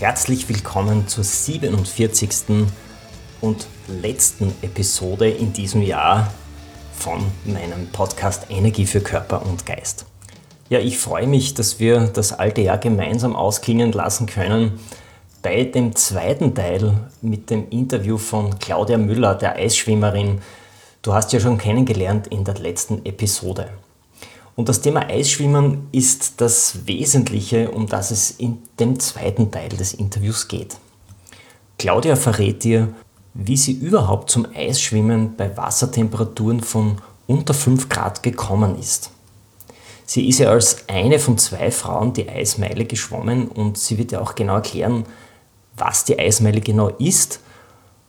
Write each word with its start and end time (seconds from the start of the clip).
Herzlich 0.00 0.48
willkommen 0.48 1.08
zur 1.08 1.24
47. 1.24 2.66
und 3.42 3.66
letzten 3.86 4.50
Episode 4.62 5.28
in 5.28 5.52
diesem 5.52 5.82
Jahr 5.82 6.32
von 6.94 7.20
meinem 7.44 7.86
Podcast 7.92 8.46
Energie 8.48 8.86
für 8.86 9.02
Körper 9.02 9.44
und 9.44 9.66
Geist. 9.66 10.06
Ja, 10.70 10.78
ich 10.78 10.96
freue 10.96 11.26
mich, 11.26 11.52
dass 11.52 11.80
wir 11.80 12.06
das 12.06 12.32
alte 12.32 12.62
Jahr 12.62 12.78
gemeinsam 12.78 13.36
ausklingen 13.36 13.92
lassen 13.92 14.24
können 14.24 14.80
bei 15.42 15.64
dem 15.64 15.94
zweiten 15.94 16.54
Teil 16.54 16.94
mit 17.20 17.50
dem 17.50 17.68
Interview 17.68 18.16
von 18.16 18.58
Claudia 18.58 18.96
Müller, 18.96 19.34
der 19.34 19.56
Eisschwimmerin. 19.56 20.40
Du 21.02 21.12
hast 21.12 21.34
ja 21.34 21.40
schon 21.40 21.58
kennengelernt 21.58 22.26
in 22.26 22.44
der 22.44 22.54
letzten 22.54 23.04
Episode. 23.04 23.68
Und 24.56 24.68
das 24.68 24.80
Thema 24.80 25.08
Eisschwimmen 25.08 25.88
ist 25.92 26.40
das 26.40 26.86
Wesentliche, 26.86 27.70
um 27.70 27.86
das 27.86 28.10
es 28.10 28.32
in 28.32 28.58
dem 28.78 28.98
zweiten 29.00 29.50
Teil 29.50 29.70
des 29.70 29.94
Interviews 29.94 30.48
geht. 30.48 30.76
Claudia 31.78 32.16
verrät 32.16 32.62
dir, 32.64 32.92
wie 33.32 33.56
sie 33.56 33.72
überhaupt 33.72 34.30
zum 34.30 34.46
Eisschwimmen 34.54 35.36
bei 35.36 35.56
Wassertemperaturen 35.56 36.60
von 36.60 36.98
unter 37.26 37.54
5 37.54 37.88
Grad 37.88 38.22
gekommen 38.22 38.78
ist. 38.78 39.10
Sie 40.04 40.28
ist 40.28 40.40
ja 40.40 40.50
als 40.50 40.88
eine 40.88 41.20
von 41.20 41.38
zwei 41.38 41.70
Frauen 41.70 42.12
die 42.12 42.28
Eismeile 42.28 42.84
geschwommen 42.84 43.46
und 43.46 43.78
sie 43.78 43.96
wird 43.96 44.10
ja 44.10 44.20
auch 44.20 44.34
genau 44.34 44.56
erklären, 44.56 45.06
was 45.76 46.04
die 46.04 46.18
Eismeile 46.18 46.60
genau 46.60 46.88
ist 46.88 47.40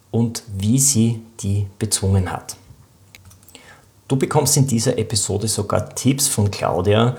und 0.09 0.41
wie 0.57 0.79
sie 0.79 1.21
die 1.41 1.67
bezwungen 1.77 2.31
hat. 2.31 2.57
Du 4.11 4.17
bekommst 4.17 4.57
in 4.57 4.67
dieser 4.67 4.97
Episode 4.97 5.47
sogar 5.47 5.95
Tipps 5.95 6.27
von 6.27 6.51
Claudia, 6.51 7.15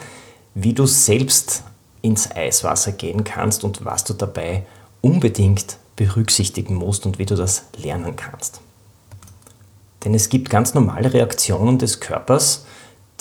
wie 0.55 0.75
du 0.75 0.85
selbst 0.85 1.63
ins 2.03 2.31
Eiswasser 2.31 2.93
gehen 2.93 3.25
kannst 3.25 3.65
und 3.65 3.87
was 3.87 4.05
du 4.05 4.13
dabei 4.13 4.67
unbedingt 5.01 5.79
berücksichtigen 5.97 6.75
musst 6.75 7.07
und 7.07 7.19
wie 7.19 7.25
du 7.25 7.35
das 7.35 7.65
lernen 7.79 8.15
kannst. 8.17 8.61
Denn 10.05 10.13
es 10.13 10.29
gibt 10.29 10.51
ganz 10.51 10.75
normale 10.75 11.15
Reaktionen 11.15 11.79
des 11.79 11.99
Körpers, 12.01 12.67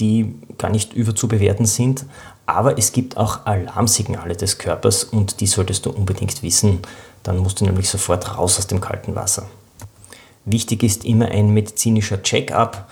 die 0.02 0.36
gar 0.58 0.70
nicht 0.70 0.92
überzubewerten 0.92 1.66
sind, 1.66 2.04
aber 2.46 2.78
es 2.78 2.92
gibt 2.92 3.16
auch 3.16 3.46
Alarmsignale 3.46 4.36
des 4.36 4.58
Körpers 4.58 5.06
und 5.06 5.40
die 5.40 5.48
solltest 5.48 5.86
du 5.86 5.92
unbedingt 5.92 6.44
wissen, 6.44 6.80
dann 7.24 7.38
musst 7.38 7.62
du 7.62 7.66
nämlich 7.66 7.88
sofort 7.88 8.38
raus 8.38 8.60
aus 8.60 8.68
dem 8.68 8.82
kalten 8.82 9.16
Wasser. 9.16 9.48
Wichtig 10.44 10.84
ist 10.84 11.06
immer 11.06 11.30
ein 11.30 11.54
medizinischer 11.54 12.22
Check-up 12.22 12.90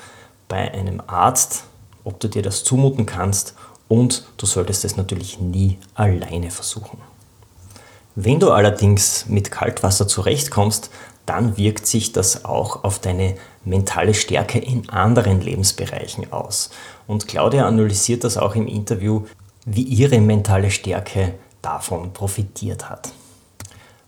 bei 0.50 0.74
einem 0.74 1.02
Arzt, 1.08 1.64
ob 2.04 2.20
du 2.20 2.28
dir 2.28 2.42
das 2.42 2.66
zumuten 2.66 3.06
kannst 3.06 3.56
und 3.88 4.26
du 4.36 4.46
solltest 4.46 4.84
es 4.84 4.98
natürlich 4.98 5.40
nie 5.40 5.78
alleine 5.96 6.52
versuchen. 6.52 6.98
Wenn 8.16 8.42
du 8.42 8.52
allerdings 8.52 9.28
mit 9.28 9.52
Kaltwasser 9.52 10.06
zurechtkommst, 10.08 10.90
dann 11.26 11.58
wirkt 11.58 11.86
sich 11.86 12.12
das 12.12 12.44
auch 12.44 12.84
auf 12.84 13.00
deine 13.00 13.36
mentale 13.64 14.14
Stärke 14.14 14.60
in 14.60 14.90
anderen 14.90 15.42
Lebensbereichen 15.42 16.34
aus. 16.34 16.72
Und 17.08 17.28
Claudia 17.28 17.68
analysiert 17.68 18.24
das 18.24 18.38
auch 18.38 18.56
im 18.56 18.68
Interview, 18.68 19.26
wie 19.66 19.84
ihre 19.84 20.20
mentale 20.20 20.72
Stärke 20.72 21.36
davon 21.62 22.12
profitiert 22.14 22.90
hat. 22.90 23.12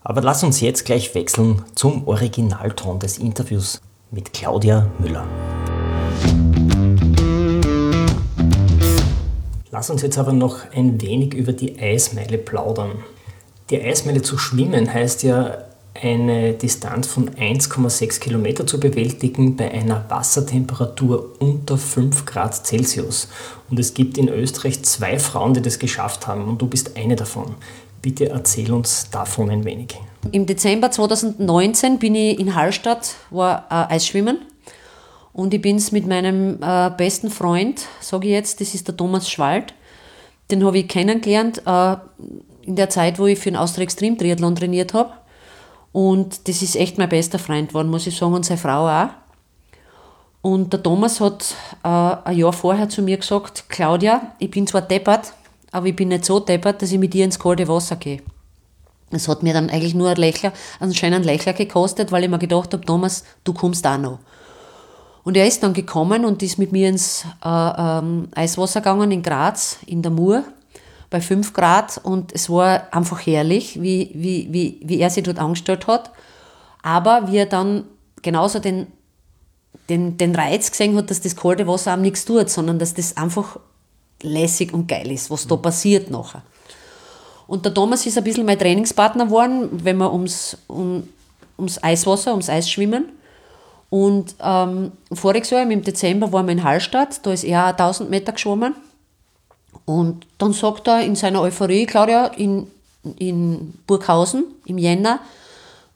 Aber 0.03 0.22
lass 0.22 0.44
uns 0.44 0.62
jetzt 0.62 0.85
gleich 0.85 1.13
wechseln 1.13 1.63
zum 1.75 2.07
Originalton 2.07 3.00
des 3.00 3.19
Interviews 3.19 3.81
mit 4.11 4.33
Claudia 4.33 4.91
Müller. 4.99 5.25
Lass 9.72 9.89
uns 9.89 10.01
jetzt 10.01 10.17
aber 10.17 10.33
noch 10.33 10.59
ein 10.75 11.01
wenig 11.01 11.33
über 11.33 11.53
die 11.53 11.79
Eismeile 11.79 12.38
plaudern. 12.38 12.91
Die 13.69 13.81
Eismeile 13.81 14.21
zu 14.21 14.38
schwimmen 14.38 14.94
heißt 14.94 15.23
ja, 15.23 15.57
eine 15.94 16.53
Distanz 16.53 17.07
von 17.07 17.29
1,6 17.29 18.19
Kilometer 18.19 18.66
zu 18.66 18.79
bewältigen 18.79 19.55
bei 19.55 19.71
einer 19.71 20.05
Wassertemperatur 20.09 21.35
unter 21.39 21.77
5 21.77 22.25
Grad 22.25 22.66
Celsius. 22.66 23.29
Und 23.69 23.79
es 23.79 23.94
gibt 23.94 24.17
in 24.17 24.27
Österreich 24.29 24.83
zwei 24.83 25.19
Frauen, 25.19 25.53
die 25.53 25.61
das 25.61 25.79
geschafft 25.79 26.27
haben 26.27 26.45
und 26.45 26.61
du 26.61 26.67
bist 26.67 26.97
eine 26.97 27.16
davon. 27.16 27.55
Bitte 28.01 28.29
erzähl 28.29 28.71
uns 28.71 29.09
davon 29.09 29.50
ein 29.50 29.63
wenig. 29.63 30.00
Im 30.31 30.45
Dezember 30.45 30.91
2019 30.91 31.97
bin 31.97 32.13
ich 32.15 32.39
in 32.39 32.53
Hallstatt, 32.53 33.15
war 33.31 33.65
äh, 33.69 33.95
Eisschwimmen. 33.95 34.37
Und 35.33 35.53
ich 35.53 35.61
bin 35.61 35.77
es 35.77 35.91
mit 35.91 36.05
meinem 36.05 36.61
äh, 36.61 36.91
besten 36.95 37.29
Freund, 37.29 37.87
sage 37.99 38.27
ich 38.27 38.33
jetzt, 38.33 38.61
das 38.61 38.73
ist 38.75 38.87
der 38.87 38.95
Thomas 38.95 39.29
Schwald. 39.29 39.73
Den 40.51 40.63
habe 40.63 40.77
ich 40.77 40.87
kennengelernt 40.87 41.63
äh, 41.65 41.95
in 42.61 42.75
der 42.75 42.89
Zeit, 42.89 43.17
wo 43.17 43.25
ich 43.25 43.39
für 43.39 43.49
den 43.49 43.57
Austria 43.57 43.83
Extrem 43.83 44.17
Triathlon 44.17 44.55
trainiert 44.55 44.93
habe. 44.93 45.13
Und 45.91 46.47
das 46.47 46.61
ist 46.61 46.75
echt 46.75 46.97
mein 46.97 47.09
bester 47.09 47.39
Freund 47.39 47.69
geworden, 47.69 47.89
muss 47.89 48.07
ich 48.07 48.15
sagen, 48.15 48.33
und 48.33 48.45
seine 48.45 48.59
Frau 48.59 48.88
auch. 48.88 49.09
Und 50.41 50.73
der 50.73 50.83
Thomas 50.83 51.19
hat 51.19 51.55
äh, 51.83 51.88
ein 51.88 52.38
Jahr 52.38 52.53
vorher 52.53 52.89
zu 52.89 53.01
mir 53.01 53.17
gesagt, 53.17 53.65
Claudia, 53.69 54.33
ich 54.39 54.51
bin 54.51 54.67
zwar 54.67 54.81
deppert, 54.81 55.33
aber 55.71 55.88
ich 55.88 55.95
bin 55.95 56.09
nicht 56.09 56.25
so 56.25 56.39
deppert, 56.39 56.81
dass 56.81 56.91
ich 56.91 56.99
mit 56.99 57.13
dir 57.13 57.25
ins 57.25 57.39
kalte 57.39 57.67
Wasser 57.67 57.95
gehe. 57.95 58.21
Das 59.11 59.27
hat 59.27 59.44
mir 59.44 59.53
dann 59.53 59.69
eigentlich 59.69 59.95
nur 59.95 60.09
ein 60.09 60.16
Lächler, 60.17 60.53
einen 60.79 60.94
schönen 60.94 61.23
Lächler 61.23 61.53
gekostet, 61.53 62.11
weil 62.11 62.23
ich 62.23 62.29
mir 62.29 62.39
gedacht 62.39 62.73
habe, 62.73 62.85
Thomas, 62.85 63.23
du 63.44 63.53
kommst 63.53 63.85
auch 63.85 63.97
noch. 63.97 64.19
Und 65.23 65.38
er 65.38 65.45
ist 65.45 65.61
dann 65.61 65.73
gekommen 65.73 66.25
und 66.25 66.41
ist 66.41 66.57
mit 66.57 66.72
mir 66.72 66.89
ins 66.89 67.25
äh, 67.44 67.50
ähm, 67.50 68.29
Eiswasser 68.33 68.81
gegangen 68.81 69.11
in 69.11 69.21
Graz, 69.21 69.77
in 69.85 70.01
der 70.01 70.11
Mur, 70.11 70.44
bei 71.09 71.21
5 71.21 71.53
Grad. 71.53 72.00
Und 72.03 72.33
es 72.33 72.50
war 72.50 72.88
einfach 72.91 73.25
herrlich, 73.25 73.81
wie, 73.81 74.11
wie, 74.16 74.47
wie, 74.51 74.79
wie 74.83 75.00
er 75.00 75.09
sich 75.09 75.23
dort 75.23 75.39
angestellt 75.39 75.85
hat. 75.88 76.11
Aber 76.81 77.31
wie 77.31 77.38
er 77.38 77.45
dann 77.45 77.85
genauso 78.23 78.59
den, 78.59 78.88
den, 79.89 80.17
den 80.17 80.33
Reiz 80.33 80.71
gesehen 80.71 80.97
hat, 80.97 81.11
dass 81.11 81.21
das 81.21 81.35
kalte 81.35 81.67
Wasser 81.67 81.94
ihm 81.94 82.01
nichts 82.01 82.25
tut, 82.25 82.50
sondern 82.50 82.79
dass 82.79 82.95
das 82.95 83.17
einfach 83.17 83.59
lässig 84.23 84.73
und 84.73 84.88
geil 84.88 85.11
ist, 85.11 85.29
was 85.29 85.47
da 85.47 85.55
passiert 85.55 86.09
nachher. 86.09 86.44
Und 87.51 87.66
der 87.66 87.73
Thomas 87.73 88.06
ist 88.06 88.17
ein 88.17 88.23
bisschen 88.23 88.45
mein 88.45 88.57
Trainingspartner 88.57 89.25
geworden, 89.25 89.67
wenn 89.84 89.97
wir 89.97 90.13
ums, 90.13 90.56
um, 90.67 91.09
ums 91.57 91.84
Eiswasser, 91.84 92.31
ums 92.31 92.47
Eisschwimmen. 92.47 93.09
Und 93.89 94.35
ähm, 94.41 94.94
voriges 95.12 95.50
Jahr 95.50 95.69
im 95.69 95.81
Dezember 95.84 96.31
waren 96.31 96.45
wir 96.45 96.53
in 96.53 96.63
Hallstatt, 96.63 97.25
da 97.25 97.34
ist 97.34 97.44
er 97.44 97.66
1000 97.66 98.09
Meter 98.09 98.31
geschwommen. 98.31 98.73
Und 99.84 100.25
dann 100.38 100.53
sagt 100.53 100.88
er 100.88 101.03
in 101.03 101.17
seiner 101.17 101.41
Euphorie, 101.41 101.85
Claudia, 101.85 102.28
in, 102.28 102.67
in 103.19 103.73
Burghausen 103.85 104.45
im 104.66 104.78
Jänner 104.78 105.19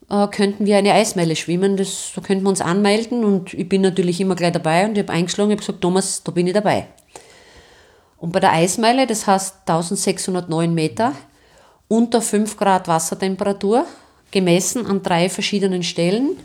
äh, 0.10 0.28
könnten 0.28 0.66
wir 0.66 0.76
eine 0.76 0.92
Eismeile 0.92 1.38
schwimmen, 1.38 1.78
das, 1.78 2.12
da 2.14 2.20
könnten 2.20 2.44
wir 2.44 2.50
uns 2.50 2.60
anmelden. 2.60 3.24
Und 3.24 3.54
ich 3.54 3.70
bin 3.70 3.80
natürlich 3.80 4.20
immer 4.20 4.36
gleich 4.36 4.52
dabei 4.52 4.84
und 4.84 4.98
ich 4.98 5.04
habe 5.06 5.14
eingeschlagen, 5.14 5.52
habe 5.52 5.62
gesagt, 5.62 5.80
Thomas, 5.80 6.22
da 6.22 6.34
bin 6.34 6.48
ich 6.48 6.54
dabei. 6.54 6.88
Und 8.18 8.34
bei 8.34 8.42
der 8.42 8.52
Eismeile, 8.52 9.08
das 9.08 9.26
heißt 9.26 9.60
1609 9.66 10.74
Meter, 10.74 11.14
unter 11.88 12.22
5 12.22 12.58
Grad 12.58 12.88
Wassertemperatur, 12.88 13.86
gemessen 14.32 14.86
an 14.86 15.04
drei 15.04 15.30
verschiedenen 15.30 15.84
Stellen. 15.84 16.38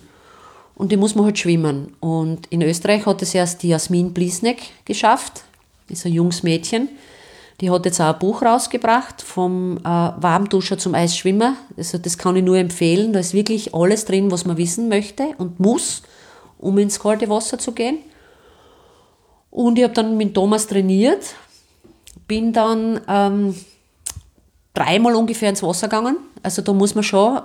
Und 0.75 0.93
die 0.93 0.97
muss 0.97 1.15
man 1.15 1.27
halt 1.27 1.39
schwimmen. 1.39 1.95
Und 2.01 2.47
in 2.47 2.63
Österreich 2.63 3.05
hat 3.05 3.21
es 3.23 3.35
erst 3.35 3.63
die 3.63 3.69
Jasmin 3.69 4.15
Bliesneck 4.15 4.63
geschafft. 4.85 5.45
Ist 5.89 6.07
ein 6.07 6.13
junges 6.13 6.43
Mädchen. 6.43 6.89
Die 7.61 7.71
hat 7.71 7.85
jetzt 7.85 8.01
auch 8.01 8.15
ein 8.15 8.19
Buch 8.19 8.41
rausgebracht, 8.41 9.21
vom 9.21 9.77
äh, 9.79 9.83
Warmduscher 9.83 10.79
zum 10.79 10.95
Eisschwimmer. 10.95 11.57
Also 11.77 11.99
das 11.99 12.17
kann 12.17 12.37
ich 12.37 12.45
nur 12.45 12.57
empfehlen. 12.57 13.13
Da 13.13 13.21
ist 13.21 13.35
wirklich 13.35 13.75
alles 13.75 14.07
drin, 14.07 14.31
was 14.31 14.47
man 14.47 14.57
wissen 14.57 14.89
möchte 14.89 15.35
und 15.37 15.61
muss, 15.61 16.03
um 16.59 16.79
ins 16.79 17.01
kalte 17.01 17.29
Wasser 17.29 17.59
zu 17.59 17.73
gehen. 17.73 17.99
Und 19.51 19.79
ich 19.79 19.85
habe 19.85 19.93
dann 19.93 20.17
mit 20.17 20.33
Thomas 20.33 20.67
trainiert, 20.67 21.35
bin 22.27 22.53
dann 22.53 23.01
ähm, 23.09 23.55
dreimal 24.75 25.15
ungefähr 25.15 25.51
ins 25.51 25.63
Wasser 25.63 25.89
gegangen. 25.89 26.17
Also 26.43 26.63
da 26.63 26.73
muss 26.73 26.95
man 26.95 27.05
schon 27.05 27.39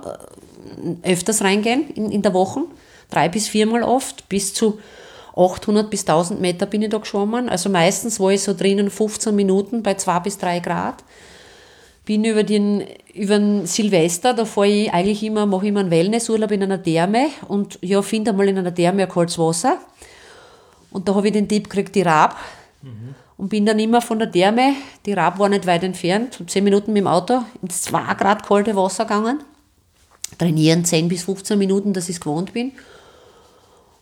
äh, 1.02 1.12
öfters 1.12 1.42
reingehen 1.42 1.90
in, 1.90 2.10
in 2.10 2.22
der 2.22 2.34
Woche. 2.34 2.62
Drei 3.10 3.28
bis 3.28 3.48
viermal 3.48 3.82
oft. 3.82 4.28
Bis 4.28 4.54
zu 4.54 4.78
800 5.36 5.90
bis 5.90 6.00
1000 6.00 6.40
Meter 6.40 6.66
bin 6.66 6.82
ich 6.82 6.88
da 6.88 6.98
geschwommen. 6.98 7.48
Also 7.48 7.68
meistens 7.68 8.18
war 8.18 8.30
ich 8.30 8.42
so 8.42 8.54
drinnen 8.54 8.90
15 8.90 9.34
Minuten 9.34 9.82
bei 9.82 9.94
2 9.94 10.20
bis 10.20 10.38
3 10.38 10.60
Grad. 10.60 11.04
bin 12.06 12.24
über 12.24 12.42
den, 12.42 12.84
über 13.12 13.38
den 13.38 13.66
Silvester, 13.66 14.32
da 14.32 14.44
fahre 14.44 14.68
ich 14.68 14.92
eigentlich 14.92 15.22
immer, 15.24 15.44
mache 15.44 15.64
ich 15.64 15.68
immer 15.70 15.80
einen 15.80 15.90
Wellnessurlaub 15.90 16.52
in 16.52 16.62
einer 16.62 16.82
Therme 16.82 17.26
und 17.48 17.78
ja, 17.82 18.00
finde 18.00 18.30
einmal 18.30 18.48
in 18.48 18.58
einer 18.58 18.74
Therme 18.74 19.02
ein 19.02 19.08
kaltes 19.08 19.38
Wasser. 19.38 19.78
Und 20.90 21.08
da 21.08 21.14
habe 21.14 21.26
ich 21.26 21.32
den 21.32 21.48
Tipp 21.48 21.64
gekriegt, 21.64 21.94
die 21.94 22.02
Rab. 22.02 22.36
Mhm. 22.82 23.14
Und 23.38 23.50
bin 23.50 23.66
dann 23.66 23.78
immer 23.78 24.00
von 24.00 24.18
der 24.18 24.30
Therme, 24.30 24.74
die 25.04 25.12
Rab 25.12 25.38
war 25.38 25.48
nicht 25.48 25.66
weit 25.66 25.84
entfernt, 25.84 26.42
zehn 26.46 26.64
Minuten 26.64 26.92
mit 26.92 27.02
dem 27.02 27.06
Auto, 27.06 27.42
ins 27.60 27.82
2 27.82 28.14
Grad 28.14 28.46
kalte 28.46 28.74
Wasser 28.74 29.04
gegangen. 29.04 29.40
Trainieren 30.38 30.84
10 30.84 31.08
bis 31.08 31.24
15 31.24 31.58
Minuten, 31.58 31.92
dass 31.92 32.08
ich 32.08 32.16
es 32.16 32.20
gewohnt 32.20 32.52
bin. 32.52 32.72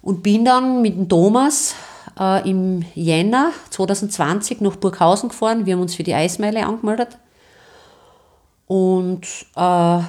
Und 0.03 0.23
bin 0.23 0.45
dann 0.45 0.83
mit 0.83 0.97
dem 0.97 1.09
Thomas 1.09 1.75
äh, 2.19 2.49
im 2.49 2.85
Jänner 2.95 3.51
2020 3.71 4.61
nach 4.61 4.77
Burghausen 4.77 5.31
gefahren. 5.31 5.67
Wir 5.67 5.75
haben 5.75 5.83
uns 5.83 5.95
für 5.95 6.03
die 6.03 6.15
Eismeile 6.15 6.65
angemeldet. 6.65 7.19
Und 8.67 9.27
äh, 9.57 10.01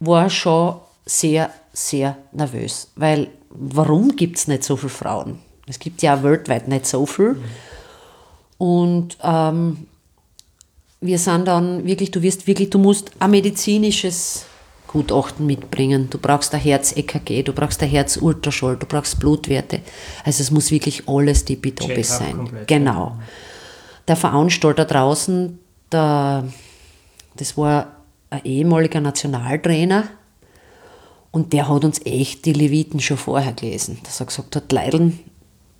war 0.00 0.30
schon 0.30 0.76
sehr, 1.04 1.50
sehr 1.72 2.16
nervös. 2.32 2.90
Weil 2.96 3.28
warum 3.50 4.16
gibt 4.16 4.36
es 4.38 4.48
nicht 4.48 4.64
so 4.64 4.76
viele 4.76 4.90
Frauen? 4.90 5.38
Es 5.66 5.78
gibt 5.78 6.02
ja 6.02 6.22
weltweit 6.22 6.68
nicht 6.68 6.86
so 6.86 7.06
viel. 7.06 7.34
Mhm. 7.34 7.44
Und 8.58 9.18
ähm, 9.22 9.86
wir 11.00 11.18
sind 11.18 11.46
dann 11.46 11.86
wirklich, 11.86 12.10
du 12.10 12.22
wirst 12.22 12.46
wirklich, 12.46 12.70
du 12.70 12.78
musst 12.78 13.10
ein 13.18 13.30
medizinisches 13.30 14.46
Gutachten 14.86 15.46
mitbringen. 15.46 16.08
Du 16.10 16.18
brauchst 16.18 16.54
ein 16.54 16.60
Herz-EKG, 16.60 17.42
du 17.42 17.52
brauchst 17.52 17.82
ein 17.82 17.88
Herz-Ultraschall, 17.88 18.76
du 18.76 18.86
brauchst 18.86 19.18
Blutwerte. 19.18 19.80
Also 20.24 20.42
es 20.42 20.50
muss 20.50 20.70
wirklich 20.70 21.08
alles 21.08 21.44
tippitoppi 21.44 22.02
sein. 22.02 22.36
Komplett, 22.36 22.68
genau. 22.68 22.92
Ja. 22.92 23.18
Der 24.08 24.16
Veranstalter 24.16 24.84
draußen, 24.84 25.58
der, 25.92 26.44
das 27.36 27.56
war 27.56 27.96
ein 28.30 28.44
ehemaliger 28.44 29.00
Nationaltrainer 29.00 30.04
und 31.30 31.52
der 31.52 31.68
hat 31.68 31.84
uns 31.84 32.00
echt 32.06 32.44
die 32.46 32.52
Leviten 32.52 33.00
schon 33.00 33.16
vorher 33.16 33.52
gelesen. 33.52 33.98
Dass 34.04 34.20
er 34.20 34.26
gesagt 34.26 34.56
hat, 34.56 34.72
Leideln, 34.72 35.18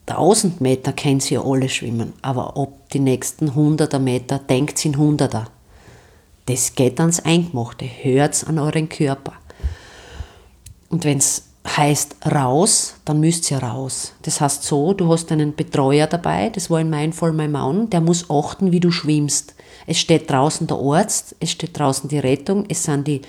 1000 0.08 0.60
Meter 0.60 0.92
können 0.92 1.20
sie 1.20 1.34
ja 1.34 1.42
alle 1.42 1.68
schwimmen, 1.68 2.12
aber 2.22 2.56
ob 2.56 2.88
die 2.90 3.00
nächsten 3.00 3.50
100er 3.50 3.98
Meter, 3.98 4.38
denkt 4.38 4.84
in 4.84 4.96
100er. 4.96 5.46
Das 6.46 6.74
geht 6.76 7.00
ans 7.00 7.20
Eingemachte, 7.20 7.84
hört's 7.84 8.44
an 8.44 8.58
euren 8.58 8.88
Körper. 8.88 9.32
Und 10.88 11.04
wenn 11.04 11.18
es 11.18 11.42
heißt 11.66 12.16
raus, 12.32 12.94
dann 13.04 13.18
müsst 13.20 13.50
ihr 13.50 13.58
raus. 13.58 14.12
Das 14.22 14.40
heißt 14.40 14.62
so, 14.62 14.92
du 14.92 15.08
hast 15.08 15.32
einen 15.32 15.54
Betreuer 15.54 16.06
dabei, 16.06 16.50
das 16.50 16.70
war 16.70 16.80
in 16.80 16.90
meinem 16.90 17.12
Fall 17.12 17.32
mein 17.32 17.50
Mann, 17.50 17.90
der 17.90 18.00
muss 18.00 18.30
achten, 18.30 18.70
wie 18.70 18.80
du 18.80 18.90
schwimmst. 18.90 19.54
Es 19.86 19.98
steht 19.98 20.30
draußen 20.30 20.66
der 20.66 20.76
Arzt, 20.76 21.34
es 21.40 21.50
steht 21.50 21.78
draußen 21.78 22.08
die 22.08 22.18
Rettung, 22.18 22.64
es 22.68 22.84
sind 22.84 23.06
die, 23.08 23.22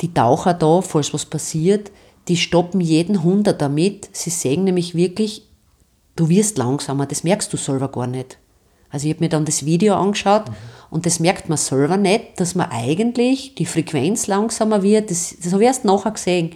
die 0.00 0.12
Taucher 0.12 0.54
da, 0.54 0.82
falls 0.82 1.14
was 1.14 1.24
passiert, 1.24 1.90
die 2.28 2.36
stoppen 2.36 2.80
jeden 2.80 3.22
Hunderter 3.22 3.68
mit. 3.68 4.08
Sie 4.12 4.30
sehen 4.30 4.64
nämlich 4.64 4.94
wirklich, 4.94 5.42
du 6.16 6.28
wirst 6.28 6.58
langsamer, 6.58 7.06
das 7.06 7.24
merkst 7.24 7.52
du 7.52 7.56
selber 7.56 7.88
gar 7.88 8.06
nicht. 8.06 8.38
Also 8.90 9.08
ich 9.08 9.14
habe 9.14 9.24
mir 9.24 9.28
dann 9.28 9.44
das 9.44 9.64
Video 9.64 9.96
angeschaut 9.96 10.48
mhm. 10.48 10.54
und 10.90 11.06
das 11.06 11.18
merkt 11.18 11.48
man 11.48 11.58
selber 11.58 11.96
nicht, 11.96 12.38
dass 12.40 12.54
man 12.54 12.70
eigentlich 12.70 13.54
die 13.56 13.66
Frequenz 13.66 14.28
langsamer 14.28 14.82
wird. 14.82 15.10
Das, 15.10 15.36
das 15.42 15.52
habe 15.52 15.62
ich 15.62 15.66
erst 15.66 15.84
nachher 15.84 16.12
gesehen. 16.12 16.54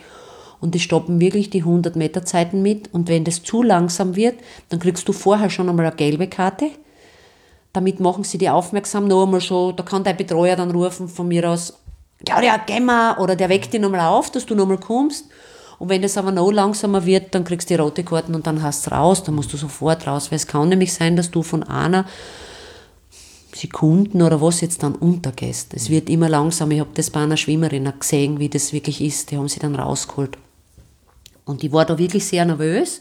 Und 0.61 0.75
die 0.75 0.81
stoppen 0.81 1.21
wirklich 1.21 1.51
die 1.51 1.61
100 1.61 1.97
Meter 1.97 2.25
Zeiten 2.25 2.63
mit. 2.63 2.93
Und 2.93 3.09
wenn 3.09 3.25
das 3.25 3.43
zu 3.43 3.63
langsam 3.63 4.17
wird, 4.17 4.37
dann 4.69 4.81
kriegst 4.81 5.09
du 5.09 5.13
vorher 5.13 5.51
schon 5.51 5.69
einmal 5.69 5.87
eine 5.87 5.97
gelbe 5.97 6.27
Karte. 6.27 6.71
Damit 7.73 8.01
machen 8.01 8.25
sie 8.25 8.39
die 8.39 8.51
aufmerksam 8.51 9.07
noch 9.07 9.25
einmal 9.25 9.41
so, 9.41 9.73
da 9.73 9.83
kann 9.83 10.03
dein 10.03 10.17
Betreuer 10.17 10.57
dann 10.57 10.71
rufen 10.71 11.09
von 11.09 11.29
mir 11.29 11.49
aus, 11.49 11.75
Claudia, 12.25 12.61
geh 12.67 12.81
mal, 12.81 13.19
oder 13.19 13.37
der 13.37 13.49
weckt 13.49 13.73
dich 13.73 13.81
nochmal 13.81 14.01
auf, 14.01 14.31
dass 14.31 14.47
du 14.47 14.55
nochmal 14.55 14.79
kommst. 14.79 15.27
Und 15.79 15.89
wenn 15.89 16.03
das 16.03 16.17
aber 16.17 16.33
noch 16.33 16.51
langsamer 16.51 17.07
wird, 17.07 17.35
dann 17.35 17.45
kriegst 17.45 17.71
du 17.71 17.75
die 17.75 17.81
rote 17.81 18.03
Karten 18.03 18.35
und 18.35 18.47
dann 18.47 18.63
hast 18.63 18.87
du 18.87 18.91
raus, 18.91 19.23
dann 19.23 19.37
musst 19.37 19.53
du 19.53 19.57
sofort 19.57 20.07
raus, 20.07 20.31
weil 20.31 20.37
es 20.37 20.47
kann 20.47 20.69
nämlich 20.69 20.93
sein, 20.93 21.17
dass 21.17 21.31
du 21.31 21.43
von 21.43 21.63
einer 21.63 22.05
Sekunden 23.55 24.23
oder 24.23 24.41
was 24.41 24.61
jetzt 24.61 24.83
dann 24.83 24.95
untergehst. 24.95 25.75
Es 25.75 25.89
wird 25.89 26.11
immer 26.11 26.29
langsamer. 26.29 26.73
Ich 26.73 26.81
habe 26.81 26.91
das 26.95 27.11
bei 27.11 27.21
einer 27.21 27.37
Schwimmerin 27.37 27.93
gesehen, 27.99 28.39
wie 28.39 28.49
das 28.49 28.73
wirklich 28.73 29.01
ist. 29.01 29.31
Die 29.31 29.37
haben 29.37 29.49
sie 29.49 29.61
dann 29.61 29.75
rausgeholt. 29.75 30.37
Und 31.45 31.65
ich 31.65 31.73
war 31.73 31.85
da 31.85 31.97
wirklich 31.97 32.27
sehr 32.27 32.45
nervös 32.45 33.01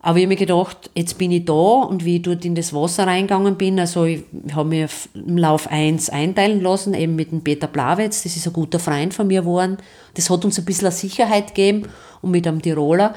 aber 0.00 0.18
ich 0.18 0.24
habe 0.24 0.28
mir 0.28 0.36
gedacht, 0.36 0.90
jetzt 0.94 1.18
bin 1.18 1.32
ich 1.32 1.44
da 1.44 1.52
und 1.52 2.04
wie 2.04 2.16
ich 2.16 2.22
dort 2.22 2.44
in 2.44 2.54
das 2.54 2.72
Wasser 2.72 3.06
reingegangen 3.06 3.56
bin, 3.56 3.80
also 3.80 4.04
ich 4.04 4.22
habe 4.54 4.68
mir 4.68 4.88
im 5.14 5.36
Lauf 5.36 5.66
1 5.66 6.10
einteilen 6.10 6.60
lassen, 6.60 6.94
eben 6.94 7.16
mit 7.16 7.32
dem 7.32 7.42
Peter 7.42 7.66
Blawitz, 7.66 8.22
das 8.22 8.36
ist 8.36 8.46
ein 8.46 8.52
guter 8.52 8.78
Freund 8.78 9.12
von 9.12 9.26
mir 9.26 9.40
geworden. 9.40 9.78
Das 10.14 10.30
hat 10.30 10.44
uns 10.44 10.58
ein 10.58 10.64
bisschen 10.64 10.92
Sicherheit 10.92 11.48
gegeben 11.48 11.88
und 12.22 12.30
mit 12.30 12.46
einem 12.46 12.62
Tiroler, 12.62 13.16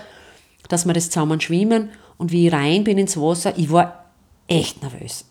dass 0.70 0.86
wir 0.86 0.94
das 0.94 1.12
zusammen 1.12 1.40
schwimmen. 1.40 1.90
Und 2.18 2.32
wie 2.32 2.48
ich 2.48 2.54
rein 2.54 2.84
bin 2.84 2.98
ins 2.98 3.16
Wasser, 3.16 3.54
ich 3.58 3.72
war 3.72 4.06
echt 4.48 4.82
nervös, 4.82 5.26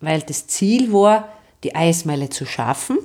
weil 0.00 0.22
das 0.22 0.46
Ziel 0.46 0.90
war, 0.92 1.28
die 1.64 1.74
Eismeile 1.74 2.30
zu 2.30 2.46
schaffen 2.46 2.98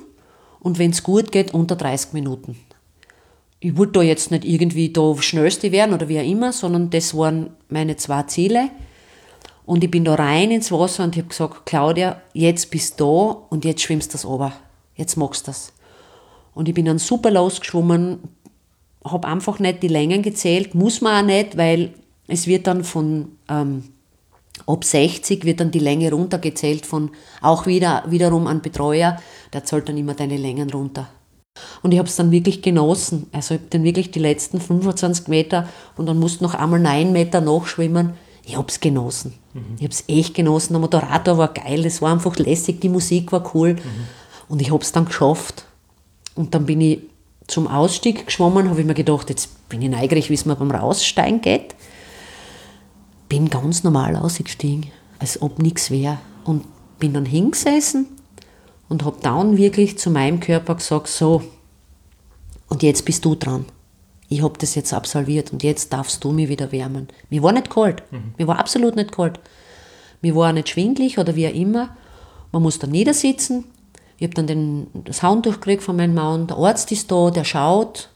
und 0.62 0.80
wenn 0.80 0.92
es 0.92 1.04
gut 1.04 1.34
geht, 1.34 1.54
unter 1.54 1.76
30 1.76 2.14
Minuten 2.14 2.58
ich 3.60 3.78
wollte 3.78 3.94
da 3.94 4.02
jetzt 4.02 4.32
nicht 4.32 4.46
irgendwie 4.46 4.92
da 4.92 5.16
Schnellste 5.20 5.72
werden 5.72 5.94
oder 5.94 6.08
wie 6.08 6.20
auch 6.20 6.26
immer, 6.26 6.54
sondern 6.54 6.90
das 6.90 7.16
waren 7.16 7.52
meine 7.68 7.98
zwei 7.98 8.24
Ziele. 8.24 8.70
Und 9.66 9.84
ich 9.84 9.92
bin 9.92 10.06
da 10.06 10.16
rein 10.16 10.50
ins 10.50 10.72
Wasser 10.72 11.04
und 11.04 11.16
ich 11.16 11.22
habe 11.22 11.30
gesagt, 11.30 11.66
Claudia, 11.66 12.22
jetzt 12.34 12.72
bist 12.72 13.00
du 13.00 13.06
da 13.06 13.38
und 13.50 13.66
jetzt 13.66 13.82
schwimmst 13.82 14.12
du 14.12 14.14
das 14.14 14.26
ober. 14.26 14.54
Jetzt 14.96 15.16
machst 15.18 15.46
du 15.46 15.52
das. 15.52 15.74
Und 16.56 16.68
ich 16.68 16.74
bin 16.74 16.86
dann 16.86 17.00
super 17.00 17.32
losgeschwommen, 17.32 18.20
habe 19.06 19.28
einfach 19.28 19.60
nicht 19.60 19.84
die 19.84 19.88
Längen 19.88 20.22
gezählt, 20.22 20.74
muss 20.74 21.02
man 21.02 21.24
auch 21.24 21.28
nicht, 21.28 21.58
weil 21.58 21.94
es 22.28 22.48
wird 22.48 22.66
dann 22.66 22.84
von 22.84 23.34
ähm, 23.48 23.84
ab 24.66 24.84
60 24.84 25.46
wird 25.46 25.60
dann 25.60 25.72
die 25.72 25.80
Länge 25.80 26.12
runtergezählt 26.12 26.86
von 26.86 27.12
auch 27.42 27.66
wieder 27.66 28.04
wiederum 28.08 28.48
an 28.48 28.62
Betreuer, 28.62 29.18
der 29.54 29.64
zahlt 29.66 29.90
dann 29.90 29.98
immer 29.98 30.14
deine 30.14 30.38
Längen 30.38 30.70
runter. 30.70 31.10
Und 31.82 31.92
ich 31.94 32.00
habe 32.00 32.10
es 32.10 32.16
dann 32.16 32.32
wirklich 32.32 32.62
genossen. 32.62 33.28
Also 33.32 33.56
ich 33.56 33.62
habe 33.62 33.70
dann 33.70 33.84
wirklich 33.84 34.12
die 34.12 34.20
letzten 34.20 34.60
25 34.60 35.28
Meter 35.28 35.68
und 35.98 36.06
dann 36.06 36.20
musste 36.20 36.44
noch 36.44 36.54
einmal 36.54 36.80
9 36.80 37.12
Meter 37.12 37.42
nachschwimmen. 37.42 38.14
Ich 38.44 38.58
habe 38.58 38.68
es 38.68 38.80
genossen. 38.80 39.34
Mhm. 39.54 39.76
Ich 39.78 39.84
habe 39.84 39.94
es 39.94 40.04
echt 40.08 40.34
genossen. 40.34 40.74
Der 40.74 40.80
Moderator 40.80 41.38
war 41.38 41.54
geil, 41.54 41.86
es 41.86 42.02
war 42.02 42.12
einfach 42.12 42.36
lässig, 42.38 42.82
die 42.82 42.90
Musik 42.90 43.32
war 43.32 43.54
cool. 43.54 43.74
Mhm. 43.74 43.80
Und 44.50 44.62
ich 44.62 44.72
habe 44.72 44.84
es 44.84 44.92
dann 44.92 45.06
geschafft. 45.06 45.66
Und 46.36 46.54
dann 46.54 46.66
bin 46.66 46.82
ich 46.82 47.00
zum 47.48 47.68
Ausstieg 47.68 48.26
geschwommen, 48.28 48.70
habe 48.70 48.80
ich 48.80 48.88
mir 48.88 48.94
gedacht, 48.94 49.30
jetzt 49.30 49.70
bin 49.70 49.82
ich 49.82 49.90
neugierig, 49.90 50.30
wie 50.30 50.36
es 50.36 50.46
mir 50.46 50.56
beim 50.56 50.72
Raussteigen 50.72 51.42
geht. 51.42 51.76
Bin 53.28 53.50
ganz 53.50 53.84
normal 53.84 54.16
ausgestiegen, 54.16 54.92
als 55.20 55.42
ob 55.42 55.60
nichts 55.60 55.92
wäre. 55.92 56.18
Und 56.46 56.66
bin 57.00 57.14
dann 57.14 57.26
hingesessen 57.26 58.08
und 58.90 59.06
habe 59.06 59.18
dann 59.22 59.58
wirklich 59.58 59.98
zu 59.98 60.10
meinem 60.10 60.40
Körper 60.40 60.76
gesagt, 60.76 61.08
so, 61.08 61.44
und 62.68 62.84
jetzt 62.84 63.06
bist 63.06 63.24
du 63.24 63.36
dran. 63.36 63.66
Ich 64.28 64.44
habe 64.44 64.58
das 64.60 64.76
jetzt 64.76 64.94
absolviert 64.94 65.52
und 65.52 65.64
jetzt 65.64 65.92
darfst 65.92 66.24
du 66.24 66.32
mich 66.32 66.50
wieder 66.50 66.72
wärmen. 66.72 67.08
Mir 67.30 67.42
war 67.42 67.52
nicht 67.52 67.70
kalt. 67.70 68.04
Mhm. 68.12 68.34
Mir 68.38 68.48
war 68.48 68.60
absolut 68.60 68.96
nicht 68.96 69.12
kalt. 69.12 69.40
Mir 70.22 70.36
war 70.36 70.50
auch 70.50 70.54
nicht 70.54 70.70
schwindlig 70.70 71.18
oder 71.18 71.36
wie 71.36 71.48
auch 71.48 71.54
immer. 71.54 71.96
Man 72.52 72.62
muss 72.62 72.78
da 72.78 72.86
niedersitzen. 72.86 73.66
Ich 74.18 74.24
habe 74.24 74.36
dann 74.36 74.48
den, 74.48 74.88
das 75.06 75.24
Handtuch 75.24 75.56
gekriegt 75.56 75.82
von 75.82 75.96
meinem 75.96 76.14
Mann. 76.14 76.46
Der 76.46 76.58
Arzt 76.58 76.92
ist 76.92 77.10
da, 77.12 77.32
der 77.32 77.44
schaut. 77.44 78.10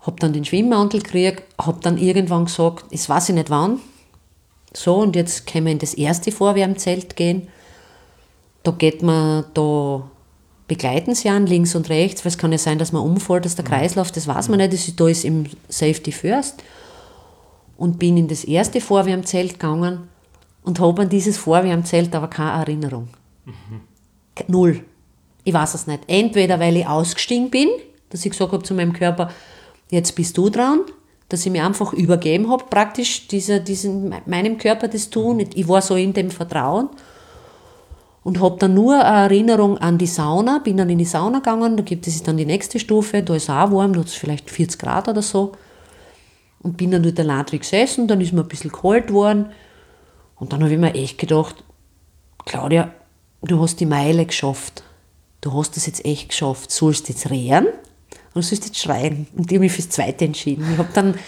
Habe 0.00 0.16
dann 0.18 0.32
den 0.32 0.44
Schwimmmantel 0.44 1.02
gekriegt. 1.02 1.44
Habe 1.58 1.78
dann 1.82 1.98
irgendwann 1.98 2.46
gesagt, 2.46 2.86
es 2.90 3.08
weiß 3.08 3.28
ich 3.28 3.34
nicht 3.34 3.50
wann. 3.50 3.80
So, 4.72 4.96
und 4.96 5.14
jetzt 5.14 5.46
können 5.46 5.66
wir 5.66 5.72
in 5.72 5.78
das 5.78 5.94
erste 5.94 6.32
Vorwärmzelt 6.32 7.16
gehen. 7.16 7.48
Da 8.62 8.72
geht 8.72 9.02
man, 9.02 9.44
da 9.54 10.02
begleiten 10.68 11.14
sie 11.14 11.28
an, 11.28 11.46
links 11.46 11.74
und 11.74 11.88
rechts, 11.88 12.24
weil 12.24 12.30
es 12.30 12.38
kann 12.38 12.52
ja 12.52 12.58
sein, 12.58 12.78
dass 12.78 12.92
man 12.92 13.02
umfällt, 13.02 13.44
dass 13.44 13.56
der 13.56 13.64
mhm. 13.64 13.70
Kreislauf, 13.70 14.12
das 14.12 14.28
weiß 14.28 14.48
man 14.48 14.58
nicht, 14.58 14.72
das 14.72 14.86
ist, 14.86 15.00
da 15.00 15.08
ist 15.08 15.24
im 15.24 15.46
Safety 15.68 16.12
First. 16.12 16.62
Und 17.76 17.98
bin 17.98 18.16
in 18.16 18.28
das 18.28 18.44
erste 18.44 18.80
Vorwärmzelt 18.80 19.54
gegangen 19.54 20.08
und 20.62 20.78
habe 20.78 21.02
an 21.02 21.08
dieses 21.08 21.38
Vorwärmzelt 21.38 22.14
aber 22.14 22.28
keine 22.28 22.60
Erinnerung. 22.60 23.08
Mhm. 23.46 23.80
Null. 24.46 24.84
Ich 25.44 25.54
weiß 25.54 25.74
es 25.74 25.86
nicht. 25.86 26.02
Entweder 26.06 26.60
weil 26.60 26.76
ich 26.76 26.86
ausgestiegen 26.86 27.50
bin, 27.50 27.68
dass 28.10 28.24
ich 28.24 28.30
gesagt 28.30 28.52
habe 28.52 28.62
zu 28.62 28.74
meinem 28.74 28.92
Körper, 28.92 29.30
jetzt 29.90 30.14
bist 30.14 30.36
du 30.36 30.50
dran, 30.50 30.80
dass 31.28 31.46
ich 31.46 31.52
mir 31.52 31.64
einfach 31.64 31.92
übergeben 31.92 32.50
habe, 32.50 32.64
praktisch 32.68 33.26
dieser, 33.26 33.58
diesen, 33.60 34.14
meinem 34.26 34.58
Körper 34.58 34.86
das 34.86 35.10
tun. 35.10 35.44
Ich 35.54 35.66
war 35.66 35.80
so 35.80 35.96
in 35.96 36.12
dem 36.12 36.30
Vertrauen 36.30 36.90
und 38.22 38.40
habe 38.40 38.58
dann 38.58 38.74
nur 38.74 38.94
eine 39.04 39.24
Erinnerung 39.24 39.78
an 39.78 39.96
die 39.98 40.06
Sauna, 40.06 40.58
bin 40.58 40.76
dann 40.76 40.90
in 40.90 40.98
die 40.98 41.04
Sauna 41.04 41.38
gegangen, 41.38 41.76
da 41.76 41.82
gibt 41.82 42.06
es 42.06 42.22
dann 42.22 42.36
die 42.36 42.44
nächste 42.44 42.78
Stufe, 42.78 43.22
da 43.22 43.34
ist 43.34 43.44
es 43.44 43.50
auch 43.50 43.70
warm, 43.72 43.94
da 43.94 44.00
hat 44.00 44.08
es 44.08 44.14
vielleicht 44.14 44.50
40 44.50 44.78
Grad 44.78 45.08
oder 45.08 45.22
so. 45.22 45.52
Und 46.62 46.76
bin 46.76 46.90
dann 46.90 47.02
dort 47.02 47.18
allein 47.18 47.46
gesessen, 47.46 48.06
dann 48.06 48.20
ist 48.20 48.32
mir 48.32 48.42
ein 48.42 48.48
bisschen 48.48 48.70
kalt 48.70 49.06
geworden. 49.06 49.46
Und 50.36 50.52
dann 50.52 50.62
habe 50.62 50.72
ich 50.72 50.78
mir 50.78 50.94
echt 50.94 51.16
gedacht, 51.16 51.64
Claudia, 52.44 52.92
du 53.42 53.60
hast 53.60 53.80
die 53.80 53.86
Meile 53.86 54.26
geschafft. 54.26 54.82
du 55.40 55.54
hast 55.54 55.76
das 55.76 55.86
jetzt 55.86 56.04
echt 56.04 56.28
geschafft, 56.28 56.70
sollst 56.70 57.08
jetzt 57.08 57.30
rehren 57.30 57.68
und 58.34 58.42
sollst 58.42 58.66
jetzt 58.66 58.78
schreien. 58.78 59.26
Und 59.34 59.50
die 59.50 59.54
haben 59.54 59.62
mich 59.62 59.72
fürs 59.72 59.88
Zweite 59.88 60.26
entschieden. 60.26 60.70
Ich 60.70 60.78
habe 60.78 60.90
dann 60.92 61.18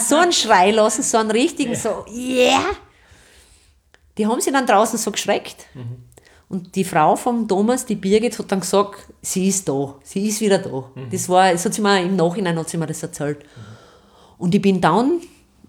so 0.00 0.16
einen 0.16 0.32
Schrei 0.32 0.70
lassen, 0.70 1.02
so 1.02 1.18
einen 1.18 1.30
richtigen, 1.30 1.74
so, 1.74 2.06
yeah! 2.08 2.64
Die 4.16 4.26
haben 4.26 4.40
sich 4.40 4.52
dann 4.52 4.66
draußen 4.66 4.98
so 4.98 5.10
geschreckt. 5.10 5.66
Mhm. 5.74 6.11
Und 6.52 6.76
die 6.76 6.84
Frau 6.84 7.16
vom 7.16 7.48
Thomas, 7.48 7.86
die 7.86 7.94
Birgit, 7.94 8.38
hat 8.38 8.52
dann 8.52 8.60
gesagt, 8.60 9.06
sie 9.22 9.48
ist 9.48 9.66
da, 9.66 9.94
sie 10.04 10.28
ist 10.28 10.42
wieder 10.42 10.58
da. 10.58 10.84
Mhm. 10.94 11.08
Das 11.10 11.26
war, 11.30 11.50
das 11.50 11.64
hat 11.64 11.72
sie 11.72 11.80
mir 11.80 12.02
im 12.02 12.14
Nachhinein 12.14 12.58
hat 12.58 12.68
sie 12.68 12.76
mir 12.76 12.86
das 12.86 13.02
erzählt. 13.02 13.38
Und 14.36 14.54
ich 14.54 14.60
bin 14.60 14.78
dann 14.78 15.22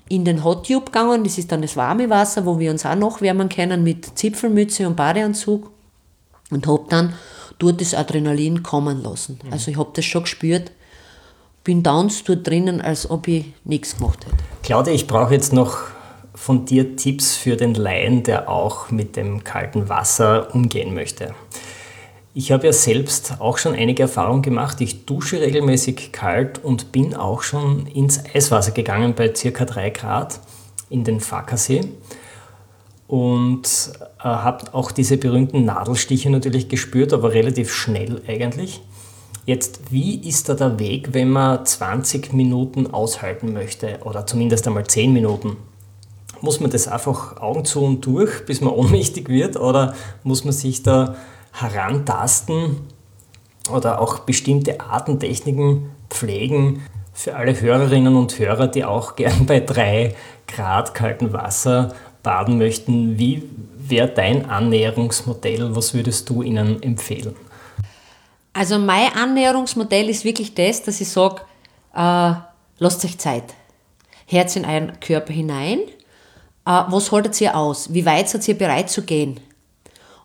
in 0.09 0.25
den 0.25 0.43
Hot 0.43 0.67
Tube 0.67 0.87
gegangen, 0.87 1.23
das 1.23 1.37
ist 1.37 1.49
dann 1.53 1.61
das 1.61 1.77
warme 1.77 2.09
Wasser, 2.09 2.45
wo 2.45 2.59
wir 2.59 2.69
uns 2.69 2.85
auch 2.85 2.95
nachwärmen 2.95 3.47
können 3.47 3.81
mit 3.81 4.19
Zipfelmütze 4.19 4.85
und 4.85 4.97
Badeanzug 4.97 5.71
und 6.51 6.67
habe 6.67 6.83
dann 6.89 7.13
dort 7.59 7.79
das 7.79 7.93
Adrenalin 7.93 8.61
kommen 8.61 9.01
lassen. 9.01 9.39
Mhm. 9.41 9.53
Also 9.53 9.71
ich 9.71 9.77
habe 9.77 9.91
das 9.93 10.03
schon 10.03 10.23
gespürt, 10.23 10.73
bin 11.63 11.81
dann 11.81 12.11
dort 12.25 12.45
drinnen, 12.45 12.81
als 12.81 13.09
ob 13.09 13.29
ich 13.29 13.45
nichts 13.63 13.97
gemacht 13.97 14.25
hätte. 14.25 14.35
Claudia, 14.63 14.91
ich 14.91 15.07
brauche 15.07 15.33
jetzt 15.33 15.53
noch 15.53 15.77
von 16.35 16.65
dir 16.65 16.95
Tipps 16.95 17.35
für 17.35 17.55
den 17.55 17.75
Laien, 17.75 18.23
der 18.23 18.49
auch 18.49 18.91
mit 18.91 19.15
dem 19.15 19.43
kalten 19.43 19.89
Wasser 19.89 20.53
umgehen 20.53 20.93
möchte. 20.93 21.33
Ich 22.35 22.51
habe 22.51 22.65
ja 22.65 22.73
selbst 22.73 23.35
auch 23.39 23.59
schon 23.59 23.75
einige 23.75 24.03
Erfahrungen 24.03 24.41
gemacht. 24.41 24.81
Ich 24.81 25.05
dusche 25.05 25.39
regelmäßig 25.39 26.11
kalt 26.11 26.63
und 26.63 26.91
bin 26.91 27.13
auch 27.13 27.43
schon 27.43 27.85
ins 27.85 28.23
Eiswasser 28.33 28.71
gegangen 28.71 29.13
bei 29.15 29.33
circa 29.35 29.65
3 29.65 29.91
Grad 29.91 30.39
in 30.89 31.03
den 31.03 31.19
Fackersee 31.19 31.81
und 33.07 33.91
äh, 34.19 34.23
habe 34.23 34.73
auch 34.73 34.91
diese 34.91 35.17
berühmten 35.17 35.65
Nadelstiche 35.65 36.31
natürlich 36.31 36.69
gespürt, 36.69 37.13
aber 37.13 37.33
relativ 37.33 37.71
schnell 37.71 38.23
eigentlich. 38.27 38.81
Jetzt, 39.45 39.91
wie 39.91 40.15
ist 40.27 40.49
da 40.49 40.55
der 40.55 40.79
Weg, 40.79 41.09
wenn 41.13 41.29
man 41.29 41.63
20 41.63 42.33
Minuten 42.33 42.87
aushalten 42.87 43.53
möchte 43.53 43.99
oder 44.05 44.25
zumindest 44.25 44.65
einmal 44.65 44.87
10 44.87 45.13
Minuten? 45.13 45.57
Muss 46.43 46.59
man 46.59 46.71
das 46.71 46.89
einfach 46.89 47.37
Augen 47.37 47.63
zu 47.63 47.85
und 47.85 48.05
durch, 48.05 48.45
bis 48.45 48.59
man 48.59 48.73
ohnmächtig 48.73 49.29
wird 49.29 49.55
oder 49.55 49.95
muss 50.23 50.43
man 50.43 50.51
sich 50.51 50.83
da 50.83 51.15
herantasten 51.53 52.81
oder 53.71 54.01
auch 54.01 54.19
bestimmte 54.19 54.81
Artentechniken 54.81 55.89
pflegen 56.09 56.83
für 57.13 57.37
alle 57.37 57.61
Hörerinnen 57.61 58.17
und 58.17 58.37
Hörer, 58.37 58.67
die 58.67 58.83
auch 58.83 59.15
gern 59.15 59.45
bei 59.45 59.61
drei 59.61 60.15
Grad 60.45 60.93
kaltem 60.93 61.31
Wasser 61.31 61.93
baden 62.23 62.57
möchten? 62.57 63.17
Wie 63.17 63.49
wäre 63.77 64.09
dein 64.09 64.49
Annäherungsmodell? 64.49 65.73
Was 65.73 65.93
würdest 65.93 66.29
du 66.29 66.41
ihnen 66.43 66.83
empfehlen? 66.83 67.37
Also 68.51 68.79
mein 68.79 69.13
Annäherungsmodell 69.13 70.09
ist 70.09 70.25
wirklich 70.25 70.53
das, 70.53 70.83
dass 70.83 70.99
ich 70.99 71.07
sage, 71.07 71.41
äh, 71.95 72.33
lasst 72.79 73.05
euch 73.05 73.17
Zeit. 73.17 73.45
Herz 74.25 74.57
in 74.57 74.65
euren 74.65 74.99
Körper 74.99 75.31
hinein 75.31 75.79
was 76.65 77.11
haltet 77.11 77.39
ihr 77.41 77.55
aus? 77.57 77.93
Wie 77.93 78.05
weit 78.05 78.29
seid 78.29 78.47
ihr 78.47 78.57
bereit 78.57 78.89
zu 78.89 79.03
gehen? 79.03 79.39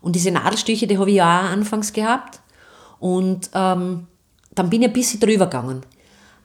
Und 0.00 0.14
diese 0.14 0.30
Nadelstiche, 0.30 0.87
die 0.87 0.99
habe 0.99 1.11
ich 1.11 1.16
ja 1.16 1.40
auch 1.40 1.50
anfangs 1.50 1.92
gehabt. 1.92 2.40
Und 3.00 3.50
ähm, 3.54 4.07
dann 4.54 4.71
bin 4.71 4.83
ich 4.83 4.88
ein 4.88 4.92
bisschen 4.92 5.21
drüber 5.21 5.47
gegangen. 5.47 5.83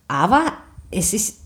Aber 0.08 0.54
es 0.92 1.14
ist, 1.14 1.42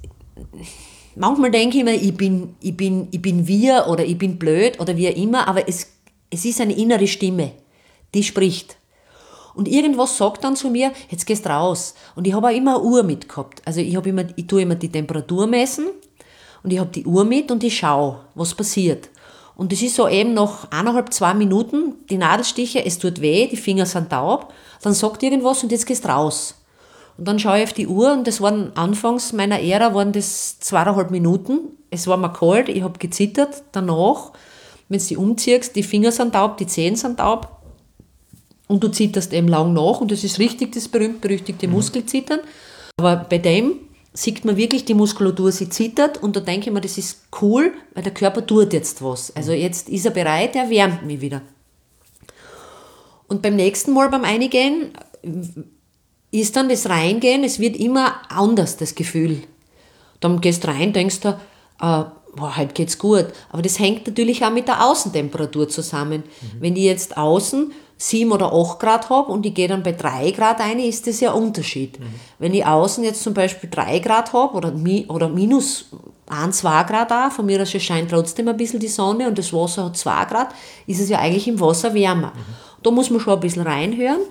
manchmal 1.15 1.51
denke 1.51 1.77
ich 1.77 1.83
mir, 1.83 1.95
ich 1.95 2.15
bin, 2.15 2.55
ich 2.61 2.75
bin, 2.75 3.07
ich 3.11 3.21
bin 3.21 3.47
wir 3.47 3.87
oder 3.87 4.05
ich 4.05 4.17
bin 4.17 4.37
blöd 4.39 4.79
oder 4.79 4.95
wie 4.95 5.07
immer, 5.07 5.47
aber 5.47 5.67
es, 5.67 5.87
es 6.29 6.45
ist 6.45 6.61
eine 6.61 6.73
innere 6.75 7.07
Stimme, 7.07 7.51
die 8.13 8.23
spricht. 8.23 8.77
Und 9.53 9.67
irgendwas 9.67 10.17
sagt 10.17 10.43
dann 10.43 10.55
zu 10.55 10.69
mir, 10.69 10.91
jetzt 11.09 11.25
gehst 11.25 11.47
raus. 11.47 11.95
Und 12.15 12.27
ich 12.27 12.33
habe 12.33 12.47
auch 12.47 12.55
immer 12.55 12.75
eine 12.75 12.83
Uhr 12.83 13.03
mitgehabt. 13.03 13.61
Also 13.65 13.79
ich, 13.79 13.95
habe 13.95 14.09
immer, 14.09 14.25
ich 14.35 14.45
tue 14.45 14.61
immer 14.61 14.75
die 14.75 14.91
Temperatur 14.91 15.47
messen 15.47 15.87
und 16.63 16.71
ich 16.71 16.79
habe 16.79 16.91
die 16.91 17.05
Uhr 17.05 17.23
mit 17.23 17.51
und 17.51 17.63
ich 17.63 17.77
schaue, 17.77 18.19
was 18.35 18.53
passiert. 18.53 19.09
Und 19.55 19.73
es 19.73 19.81
ist 19.81 19.95
so 19.95 20.07
eben 20.07 20.33
nach 20.33 20.69
eineinhalb, 20.69 21.11
zwei 21.11 21.33
Minuten, 21.33 21.95
die 22.09 22.17
Nadelstiche, 22.17 22.85
es 22.85 22.99
tut 22.99 23.21
weh, 23.21 23.47
die 23.47 23.57
Finger 23.57 23.85
sind 23.85 24.11
taub, 24.11 24.53
dann 24.81 24.93
sagt 24.93 25.23
irgendwas 25.23 25.63
und 25.63 25.71
jetzt 25.71 25.87
gehst 25.87 26.07
raus. 26.07 26.55
Und 27.17 27.27
dann 27.27 27.39
schaue 27.39 27.57
ich 27.57 27.63
auf 27.63 27.73
die 27.73 27.87
Uhr 27.87 28.13
und 28.13 28.27
das 28.27 28.41
waren 28.41 28.71
anfangs 28.75 29.33
meiner 29.33 29.59
Ära 29.59 29.95
waren 29.95 30.11
das 30.11 30.59
zweieinhalb 30.59 31.09
Minuten. 31.09 31.59
Es 31.89 32.05
war 32.05 32.17
mir 32.17 32.31
kalt, 32.31 32.69
ich 32.69 32.83
habe 32.83 32.99
gezittert. 32.99 33.63
Danach, 33.71 34.33
wenn 34.87 34.99
du 34.99 35.05
die 35.05 35.17
umziehst, 35.17 35.75
die 35.75 35.81
Finger 35.81 36.11
sind 36.11 36.33
taub, 36.33 36.57
die 36.57 36.67
Zehen 36.67 36.95
sind 36.95 37.17
taub 37.17 37.57
und 38.67 38.83
du 38.83 38.89
zitterst 38.89 39.33
eben 39.33 39.47
lang 39.47 39.73
nach 39.73 40.01
und 40.01 40.11
das 40.11 40.23
ist 40.23 40.37
richtig 40.37 40.73
das 40.73 40.87
berühmt-berüchtigte 40.87 41.67
mhm. 41.67 41.73
Muskelzittern. 41.73 42.41
Aber 42.99 43.15
bei 43.27 43.39
dem 43.39 43.73
sieht 44.17 44.45
man 44.45 44.57
wirklich 44.57 44.83
die 44.83 44.95
Muskulatur, 44.95 45.51
sie 45.51 45.69
zittert 45.69 46.21
und 46.23 46.35
da 46.35 46.39
denke 46.39 46.67
ich 46.67 46.73
mir, 46.73 46.81
das 46.81 46.97
ist 46.97 47.27
cool, 47.39 47.71
weil 47.93 48.03
der 48.03 48.13
Körper 48.13 48.45
tut 48.45 48.73
jetzt 48.73 49.03
was. 49.03 49.35
Also 49.35 49.51
jetzt 49.51 49.89
ist 49.89 50.05
er 50.05 50.11
bereit, 50.11 50.55
er 50.55 50.71
wärmt 50.71 51.05
mich 51.05 51.21
wieder. 51.21 51.43
Und 53.27 53.43
beim 53.43 53.55
nächsten 53.55 53.93
Mal 53.93 54.09
beim 54.09 54.23
Einigen 54.23 54.93
ist 56.31 56.55
dann 56.55 56.67
das 56.67 56.89
Reingehen, 56.89 57.43
es 57.43 57.59
wird 57.59 57.75
immer 57.75 58.15
anders, 58.29 58.77
das 58.77 58.95
Gefühl. 58.95 59.43
Dann 60.19 60.41
gehst 60.41 60.63
du 60.63 60.69
rein, 60.69 60.93
denkst 60.93 61.19
du, 61.19 61.29
äh, 61.29 61.35
boah, 62.35 62.57
heute 62.57 62.73
geht's 62.73 62.97
gut. 62.97 63.27
Aber 63.49 63.61
das 63.61 63.77
hängt 63.77 64.07
natürlich 64.07 64.43
auch 64.43 64.51
mit 64.51 64.67
der 64.67 64.83
Außentemperatur 64.83 65.69
zusammen. 65.69 66.23
Mhm. 66.23 66.61
Wenn 66.61 66.75
ich 66.75 66.85
jetzt 66.85 67.17
außen 67.17 67.71
7 67.97 68.31
oder 68.31 68.53
8 68.53 68.79
Grad 68.79 69.09
habe 69.09 69.31
und 69.31 69.45
ich 69.45 69.53
gehe 69.53 69.67
dann 69.67 69.81
bei 69.81 69.91
3 69.91 70.31
Grad 70.31 70.61
ein, 70.61 70.79
ist 70.79 71.07
das 71.07 71.19
ja 71.19 71.33
ein 71.33 71.41
Unterschied. 71.41 71.99
Mhm. 71.99 72.05
Wenn 72.37 72.53
ich 72.53 72.65
außen 72.65 73.03
jetzt 73.03 73.23
zum 73.23 73.33
Beispiel 73.33 73.69
3 73.69 73.99
Grad 73.99 74.33
habe 74.33 74.55
oder, 74.55 74.73
oder 75.07 75.29
minus 75.29 75.89
1, 76.29 76.57
2 76.57 76.83
Grad 76.83 77.11
auch, 77.11 77.31
von 77.31 77.45
mir 77.45 77.61
aus 77.61 77.71
scheint 77.71 78.11
trotzdem 78.11 78.47
ein 78.47 78.57
bisschen 78.57 78.79
die 78.79 78.87
Sonne 78.87 79.27
und 79.27 79.37
das 79.37 79.51
Wasser 79.51 79.85
hat 79.85 79.97
2 79.97 80.25
Grad, 80.25 80.49
ist 80.85 80.99
es 80.99 81.09
ja 81.09 81.19
eigentlich 81.19 81.47
im 81.47 81.59
Wasser 81.59 81.93
wärmer. 81.93 82.33
Mhm. 82.35 82.53
Da 82.83 82.91
muss 82.91 83.09
man 83.09 83.19
schon 83.19 83.33
ein 83.33 83.39
bisschen 83.39 83.63
reinhören. 83.63 84.21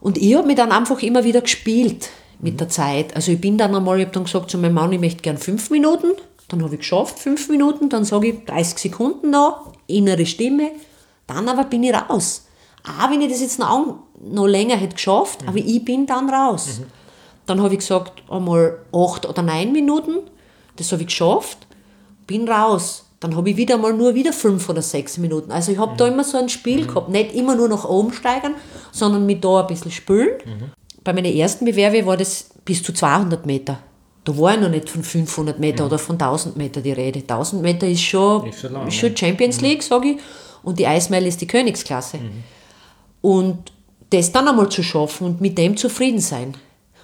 Und 0.00 0.18
ich 0.18 0.34
habe 0.34 0.46
mich 0.46 0.56
dann 0.56 0.72
einfach 0.72 1.00
immer 1.02 1.24
wieder 1.24 1.40
gespielt 1.40 2.10
mit 2.40 2.54
mhm. 2.54 2.58
der 2.58 2.68
Zeit. 2.68 3.14
Also 3.14 3.30
ich 3.32 3.40
bin 3.40 3.58
dann 3.58 3.74
einmal, 3.74 3.98
ich 3.98 4.06
habe 4.06 4.14
dann 4.14 4.24
gesagt 4.24 4.50
zu 4.50 4.58
meinem 4.58 4.74
Mann, 4.74 4.92
ich 4.92 5.00
möchte 5.00 5.22
gern 5.22 5.38
5 5.38 5.70
Minuten. 5.70 6.12
Dann 6.48 6.62
habe 6.62 6.74
ich 6.74 6.80
geschafft, 6.80 7.18
5 7.18 7.48
Minuten, 7.50 7.90
dann 7.90 8.04
sage 8.04 8.28
ich 8.28 8.44
30 8.46 8.78
Sekunden 8.78 9.30
noch, 9.30 9.72
innere 9.86 10.24
Stimme, 10.24 10.70
dann 11.28 11.48
aber 11.48 11.64
bin 11.64 11.84
ich 11.84 11.94
raus. 11.94 12.46
Auch 12.84 13.10
wenn 13.10 13.20
ich 13.20 13.30
das 13.30 13.40
jetzt 13.40 13.58
noch, 13.58 13.98
noch 14.20 14.46
länger 14.46 14.76
hätte 14.76 14.94
geschafft, 14.94 15.42
mhm. 15.42 15.48
aber 15.48 15.58
ich 15.58 15.84
bin 15.84 16.06
dann 16.06 16.28
raus. 16.28 16.80
Mhm. 16.80 16.86
Dann 17.46 17.62
habe 17.62 17.74
ich 17.74 17.80
gesagt, 17.80 18.22
einmal 18.28 18.78
acht 18.92 19.26
oder 19.26 19.42
neun 19.42 19.72
Minuten, 19.72 20.18
das 20.76 20.90
habe 20.92 21.02
ich 21.02 21.08
geschafft, 21.08 21.58
bin 22.26 22.48
raus. 22.48 23.04
Dann 23.20 23.34
habe 23.34 23.50
ich 23.50 23.56
wieder 23.56 23.78
mal 23.78 23.92
nur 23.92 24.14
wieder 24.14 24.32
fünf 24.32 24.68
oder 24.68 24.80
sechs 24.80 25.18
Minuten. 25.18 25.50
Also 25.50 25.72
ich 25.72 25.78
habe 25.78 25.92
mhm. 25.92 25.96
da 25.96 26.06
immer 26.08 26.24
so 26.24 26.38
ein 26.38 26.48
Spiel 26.48 26.82
mhm. 26.82 26.86
gehabt, 26.88 27.08
nicht 27.08 27.34
immer 27.34 27.54
nur 27.54 27.68
nach 27.68 27.84
oben 27.84 28.12
steigern, 28.12 28.54
sondern 28.92 29.26
mit 29.26 29.44
da 29.44 29.60
ein 29.60 29.66
bisschen 29.66 29.90
spülen. 29.90 30.38
Mhm. 30.44 30.70
Bei 31.04 31.12
meinen 31.12 31.34
ersten 31.34 31.64
Bewerbe 31.64 32.06
war 32.06 32.16
das 32.16 32.50
bis 32.64 32.82
zu 32.82 32.92
200 32.92 33.44
Meter. 33.44 33.78
Da 34.24 34.36
war 34.36 34.54
ja 34.54 34.60
noch 34.60 34.68
nicht 34.68 34.90
von 34.90 35.02
500 35.02 35.58
Meter 35.58 35.84
mhm. 35.84 35.88
oder 35.88 35.98
von 35.98 36.14
1000 36.14 36.56
Meter 36.56 36.80
die 36.80 36.92
Rede. 36.92 37.20
1000 37.20 37.62
Meter 37.62 37.88
ist 37.88 38.02
schon, 38.02 38.46
ist 38.46 38.60
schon, 38.60 38.72
lang, 38.72 38.86
ist 38.86 38.94
schon 38.94 39.16
Champions 39.16 39.60
League, 39.60 39.82
sage 39.82 40.10
ich 40.10 40.18
und 40.62 40.78
die 40.78 40.86
Eismeile 40.86 41.28
ist 41.28 41.40
die 41.40 41.46
Königsklasse. 41.46 42.18
Mhm. 42.18 42.44
Und 43.20 43.72
das 44.10 44.32
dann 44.32 44.48
einmal 44.48 44.68
zu 44.68 44.82
schaffen 44.82 45.26
und 45.26 45.40
mit 45.40 45.58
dem 45.58 45.76
zufrieden 45.76 46.20
sein. 46.20 46.54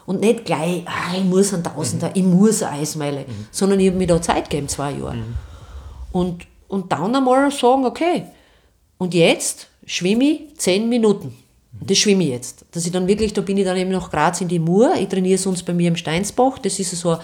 Und 0.06 0.20
nicht 0.20 0.44
gleich, 0.44 0.82
ah, 0.86 1.16
ich 1.16 1.24
muss 1.24 1.52
ein 1.54 1.64
Tausender, 1.64 2.08
mhm. 2.08 2.12
ich 2.14 2.22
muss 2.22 2.62
eine 2.62 2.80
Eismeile, 2.80 3.20
mhm. 3.20 3.46
sondern 3.50 3.80
ich 3.80 3.88
habe 3.88 3.98
mir 3.98 4.06
da 4.06 4.20
Zeit 4.20 4.50
gegeben, 4.50 4.68
zwei 4.68 4.92
Jahre. 4.92 5.18
Und, 6.12 6.46
und 6.68 6.92
dann 6.92 7.14
einmal 7.14 7.50
sagen, 7.50 7.84
okay, 7.84 8.24
und 8.98 9.14
jetzt 9.14 9.68
schwimme 9.86 10.24
ich 10.24 10.40
zehn 10.56 10.88
Minuten. 10.88 11.34
Das 11.80 11.98
schwimme 11.98 12.22
ich 12.24 12.30
jetzt. 12.30 12.64
Dass 12.70 12.86
ich 12.86 12.92
dann 12.92 13.08
wirklich, 13.08 13.32
da 13.32 13.40
bin 13.40 13.56
ich 13.56 13.64
dann 13.64 13.76
eben 13.76 13.90
nach 13.90 14.10
Graz 14.10 14.40
in 14.40 14.48
die 14.48 14.58
Mur, 14.58 14.94
ich 14.98 15.08
trainiere 15.08 15.38
sonst 15.38 15.64
bei 15.64 15.74
mir 15.74 15.88
im 15.88 15.96
Steinsbach, 15.96 16.58
das 16.58 16.78
ist 16.78 16.92
so 16.92 17.18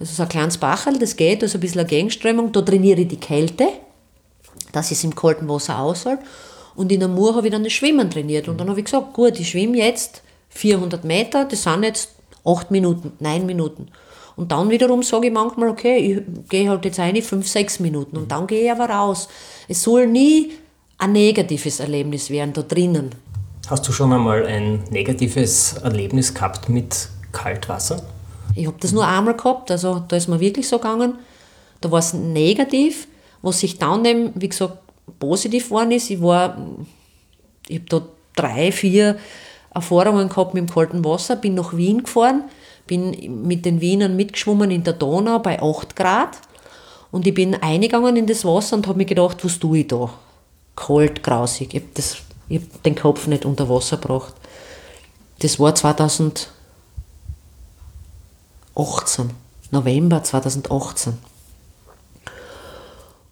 also 0.00 0.14
so 0.14 0.22
ein 0.22 0.28
kleines 0.28 0.58
Bachel, 0.58 0.98
das 0.98 1.16
geht, 1.16 1.42
also 1.42 1.58
ein 1.58 1.60
bisschen 1.60 1.80
eine 1.80 1.88
Gegenströmung, 1.88 2.52
da 2.52 2.62
trainiere 2.62 3.00
ich 3.00 3.08
die 3.08 3.18
Kälte 3.18 3.68
dass 4.72 4.90
ich 4.90 4.98
es 4.98 5.04
im 5.04 5.14
kalten 5.14 5.48
Wasser 5.48 5.78
aushalte. 5.78 6.22
Und 6.74 6.92
in 6.92 7.00
der 7.00 7.08
Mur 7.08 7.34
habe 7.34 7.46
ich 7.48 7.52
dann 7.52 7.64
das 7.64 7.72
Schwimmen 7.72 8.10
trainiert. 8.10 8.48
Und 8.48 8.58
dann 8.58 8.68
habe 8.68 8.78
ich 8.78 8.84
gesagt, 8.84 9.12
gut, 9.12 9.38
ich 9.40 9.50
schwimme 9.50 9.78
jetzt 9.78 10.22
400 10.50 11.04
Meter, 11.04 11.44
das 11.44 11.62
sind 11.64 11.82
jetzt 11.82 12.10
8 12.44 12.70
Minuten, 12.70 13.12
9 13.18 13.44
Minuten. 13.46 13.88
Und 14.36 14.52
dann 14.52 14.70
wiederum 14.70 15.02
sage 15.02 15.26
ich 15.26 15.32
manchmal, 15.32 15.68
okay, 15.68 15.96
ich 15.96 16.48
gehe 16.48 16.70
halt 16.70 16.84
jetzt 16.84 17.00
eine 17.00 17.20
5, 17.20 17.46
6 17.46 17.80
Minuten 17.80 18.16
und 18.16 18.30
dann 18.30 18.46
gehe 18.46 18.66
ich 18.66 18.70
aber 18.70 18.88
raus. 18.88 19.28
Es 19.66 19.82
soll 19.82 20.06
nie 20.06 20.52
ein 20.96 21.10
negatives 21.10 21.80
Erlebnis 21.80 22.30
werden 22.30 22.52
da 22.52 22.62
drinnen. 22.62 23.10
Hast 23.68 23.88
du 23.88 23.92
schon 23.92 24.12
einmal 24.12 24.46
ein 24.46 24.84
negatives 24.90 25.74
Erlebnis 25.82 26.32
gehabt 26.32 26.68
mit 26.68 27.08
Kaltwasser? 27.32 28.00
Ich 28.54 28.68
habe 28.68 28.76
das 28.78 28.92
nur 28.92 29.06
einmal 29.06 29.36
gehabt, 29.36 29.72
also 29.72 30.04
da 30.06 30.16
ist 30.16 30.28
mir 30.28 30.38
wirklich 30.38 30.68
so 30.68 30.78
gegangen. 30.78 31.18
Da 31.80 31.90
war 31.90 31.98
es 31.98 32.14
negativ 32.14 33.07
was 33.42 33.60
sich 33.60 33.78
dann 33.78 34.04
eben, 34.04 34.32
wie 34.34 34.48
gesagt, 34.48 34.78
positiv 35.18 35.66
geworden 35.66 35.92
ist, 35.92 36.10
ich 36.10 36.20
war, 36.20 36.56
ich 37.66 37.80
habe 37.80 37.88
da 37.88 38.02
drei, 38.36 38.72
vier 38.72 39.18
Erfahrungen 39.74 40.28
gehabt 40.28 40.54
mit 40.54 40.62
dem 40.68 40.72
kalten 40.72 41.04
Wasser, 41.04 41.36
bin 41.36 41.54
nach 41.54 41.76
Wien 41.76 42.02
gefahren, 42.02 42.44
bin 42.86 43.46
mit 43.46 43.64
den 43.64 43.80
Wienern 43.80 44.16
mitgeschwommen 44.16 44.70
in 44.70 44.84
der 44.84 44.94
Donau 44.94 45.38
bei 45.38 45.60
8 45.62 45.94
Grad 45.94 46.38
und 47.10 47.26
ich 47.26 47.34
bin 47.34 47.54
eingegangen 47.54 48.16
in 48.16 48.26
das 48.26 48.44
Wasser 48.44 48.76
und 48.76 48.86
habe 48.86 48.98
mir 48.98 49.04
gedacht, 49.04 49.44
was 49.44 49.58
tue 49.58 49.78
ich 49.78 49.88
da? 49.88 50.10
Kalt, 50.76 51.22
grausig. 51.22 51.74
Ich 51.74 51.82
habe 51.82 52.62
hab 52.62 52.82
den 52.82 52.94
Kopf 52.94 53.26
nicht 53.26 53.44
unter 53.44 53.68
Wasser 53.68 53.96
gebracht. 53.96 54.34
Das 55.40 55.58
war 55.58 55.74
2018, 55.74 56.48
November 59.70 60.22
2018. 60.22 61.18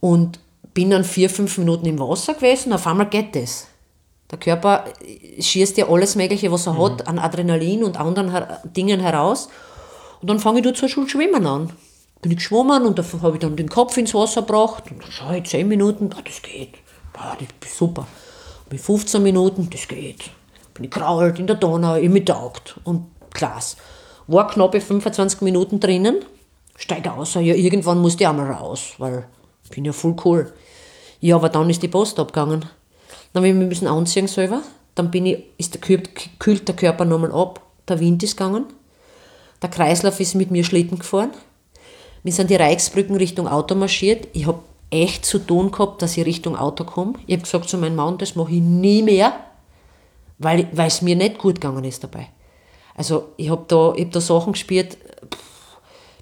Und 0.00 0.38
bin 0.74 0.90
dann 0.90 1.04
vier, 1.04 1.30
fünf 1.30 1.58
Minuten 1.58 1.86
im 1.86 1.98
Wasser 1.98 2.34
gewesen, 2.34 2.72
auf 2.72 2.86
einmal 2.86 3.08
geht 3.08 3.34
das. 3.34 3.66
Der 4.30 4.38
Körper 4.38 4.84
schießt 5.38 5.76
ja 5.78 5.88
alles 5.88 6.16
Mögliche, 6.16 6.50
was 6.50 6.66
er 6.66 6.74
mhm. 6.74 6.82
hat, 6.82 7.08
an 7.08 7.18
Adrenalin 7.18 7.84
und 7.84 7.96
anderen 7.96 8.30
her 8.30 8.60
Dingen 8.64 9.00
heraus. 9.00 9.48
Und 10.20 10.28
dann 10.28 10.40
fange 10.40 10.58
ich 10.58 10.64
dort 10.64 10.76
zu 10.76 10.88
schwimmen 10.88 11.46
an. 11.46 11.72
Bin 12.22 12.32
ich 12.32 12.38
geschwommen 12.38 12.84
und 12.84 12.98
da 12.98 13.04
habe 13.22 13.36
ich 13.36 13.40
dann 13.40 13.56
den 13.56 13.68
Kopf 13.68 13.96
ins 13.96 14.14
Wasser 14.14 14.42
gebracht. 14.42 14.84
Und 14.90 15.02
dann 15.02 15.10
schaue 15.10 15.38
ich 15.38 15.44
10 15.44 15.68
Minuten, 15.68 16.10
ah, 16.16 16.22
das 16.24 16.42
geht. 16.42 16.74
Ah, 17.14 17.36
das 17.38 17.70
ist 17.70 17.78
super. 17.78 18.06
Bin 18.68 18.78
15 18.78 19.22
Minuten, 19.22 19.70
das 19.70 19.86
geht. 19.86 20.30
Bin 20.74 20.84
ich 20.84 20.90
krault 20.90 21.38
in 21.38 21.46
der 21.46 21.56
Donau, 21.56 21.94
ich 21.94 22.08
mir 22.08 22.24
taugt. 22.24 22.78
Und 22.84 23.06
Klasse. 23.32 23.76
War 24.26 24.48
knappe 24.48 24.80
25 24.80 25.42
Minuten 25.42 25.78
drinnen, 25.78 26.24
steige 26.76 27.12
aus. 27.12 27.34
Ja, 27.34 27.40
irgendwann 27.40 28.00
musste 28.00 28.24
ich 28.24 28.28
auch 28.28 28.34
mal 28.34 28.50
raus, 28.50 28.94
weil 28.98 29.26
ich 29.66 29.70
bin 29.70 29.84
ja 29.84 29.92
voll 29.92 30.14
cool. 30.24 30.52
Ja, 31.20 31.36
aber 31.36 31.48
dann 31.48 31.68
ist 31.68 31.82
die 31.82 31.88
Post 31.88 32.20
abgegangen. 32.20 32.60
Dann 33.32 33.40
habe 33.42 33.48
ich 33.48 33.54
mich 33.54 33.68
müssen 33.68 33.88
anziehen 33.88 34.28
selber. 34.28 34.62
Dann 34.94 35.10
bin 35.10 35.26
ich, 35.26 35.42
ist 35.58 35.74
der, 35.74 35.80
kühlt 36.38 36.68
der 36.68 36.76
Körper 36.76 37.04
nochmal 37.04 37.32
ab. 37.32 37.60
Der 37.88 37.98
Wind 37.98 38.22
ist 38.22 38.36
gegangen. 38.36 38.66
Der 39.60 39.70
Kreislauf 39.70 40.20
ist 40.20 40.36
mit 40.36 40.52
mir 40.52 40.62
Schlitten 40.62 40.98
gefahren. 40.98 41.32
Wir 42.22 42.32
sind 42.32 42.50
die 42.50 42.56
Reichsbrücken 42.56 43.16
Richtung 43.16 43.48
Auto 43.48 43.74
marschiert. 43.74 44.28
Ich 44.32 44.46
habe 44.46 44.60
echt 44.90 45.24
zu 45.24 45.40
tun 45.40 45.72
gehabt, 45.72 46.00
dass 46.00 46.16
ich 46.16 46.24
Richtung 46.24 46.56
Auto 46.56 46.84
komme. 46.84 47.14
Ich 47.26 47.34
habe 47.34 47.42
gesagt 47.42 47.68
zu 47.68 47.78
meinem 47.78 47.96
Mann, 47.96 48.18
das 48.18 48.36
mache 48.36 48.52
ich 48.52 48.60
nie 48.60 49.02
mehr, 49.02 49.32
weil, 50.38 50.68
es 50.76 51.02
mir 51.02 51.16
nicht 51.16 51.38
gut 51.38 51.56
gegangen 51.60 51.84
ist 51.84 52.04
dabei. 52.04 52.28
Also 52.94 53.32
ich 53.36 53.50
habe 53.50 53.64
da, 53.66 53.94
hab 53.98 54.12
da 54.12 54.20
Sachen 54.20 54.54
pff, 54.54 54.78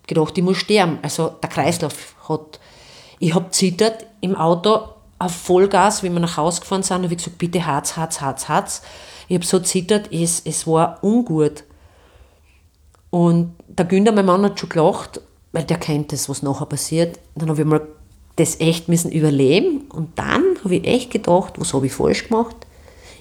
gedacht, 0.06 0.38
ich 0.38 0.44
muss 0.44 0.56
sterben. 0.56 0.98
Also 1.02 1.28
der 1.42 1.50
Kreislauf 1.50 2.16
hat... 2.28 2.60
Ich 3.18 3.34
habe 3.34 3.50
zittert 3.50 4.06
im 4.20 4.34
Auto, 4.36 4.88
auf 5.18 5.32
Vollgas, 5.32 6.02
wie 6.02 6.10
wir 6.10 6.20
nach 6.20 6.36
Hause 6.36 6.60
gefahren 6.60 6.82
sind, 6.82 7.02
habe 7.02 7.12
ich 7.12 7.18
gesagt, 7.18 7.38
bitte 7.38 7.64
Harz, 7.64 7.96
Harz, 7.96 8.20
Harz, 8.20 8.48
Harz. 8.48 8.82
Ich 9.28 9.36
habe 9.36 9.46
so 9.46 9.58
zittert, 9.60 10.12
es, 10.12 10.42
es 10.44 10.66
war 10.66 10.98
ungut. 11.02 11.64
Und 13.10 13.54
der 13.68 13.86
Günther, 13.86 14.12
mein 14.12 14.26
Mann, 14.26 14.44
hat 14.44 14.58
schon 14.58 14.68
gelacht, 14.68 15.20
weil 15.52 15.64
der 15.64 15.78
kennt 15.78 16.12
das, 16.12 16.28
was 16.28 16.42
nachher 16.42 16.66
passiert. 16.66 17.18
Dann 17.36 17.48
habe 17.48 17.60
ich 17.60 17.66
mal 17.66 17.86
das 18.36 18.58
echt 18.60 18.88
müssen 18.88 19.12
überleben 19.12 19.82
und 19.90 20.18
dann 20.18 20.42
habe 20.64 20.76
ich 20.76 20.86
echt 20.86 21.10
gedacht, 21.12 21.54
was 21.58 21.72
habe 21.72 21.86
ich 21.86 21.92
falsch 21.92 22.28
gemacht? 22.28 22.56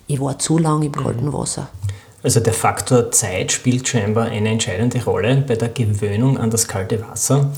Ich 0.07 0.19
war 0.19 0.39
zu 0.39 0.57
lange 0.57 0.87
im 0.87 0.91
kalten 0.91 1.27
mhm. 1.27 1.33
Wasser. 1.33 1.69
Also 2.23 2.39
der 2.39 2.53
Faktor 2.53 3.11
Zeit 3.11 3.51
spielt 3.51 3.87
scheinbar 3.87 4.25
eine 4.25 4.49
entscheidende 4.49 5.03
Rolle 5.03 5.43
bei 5.47 5.55
der 5.55 5.69
Gewöhnung 5.69 6.37
an 6.37 6.49
das 6.49 6.67
kalte 6.67 7.01
Wasser, 7.07 7.51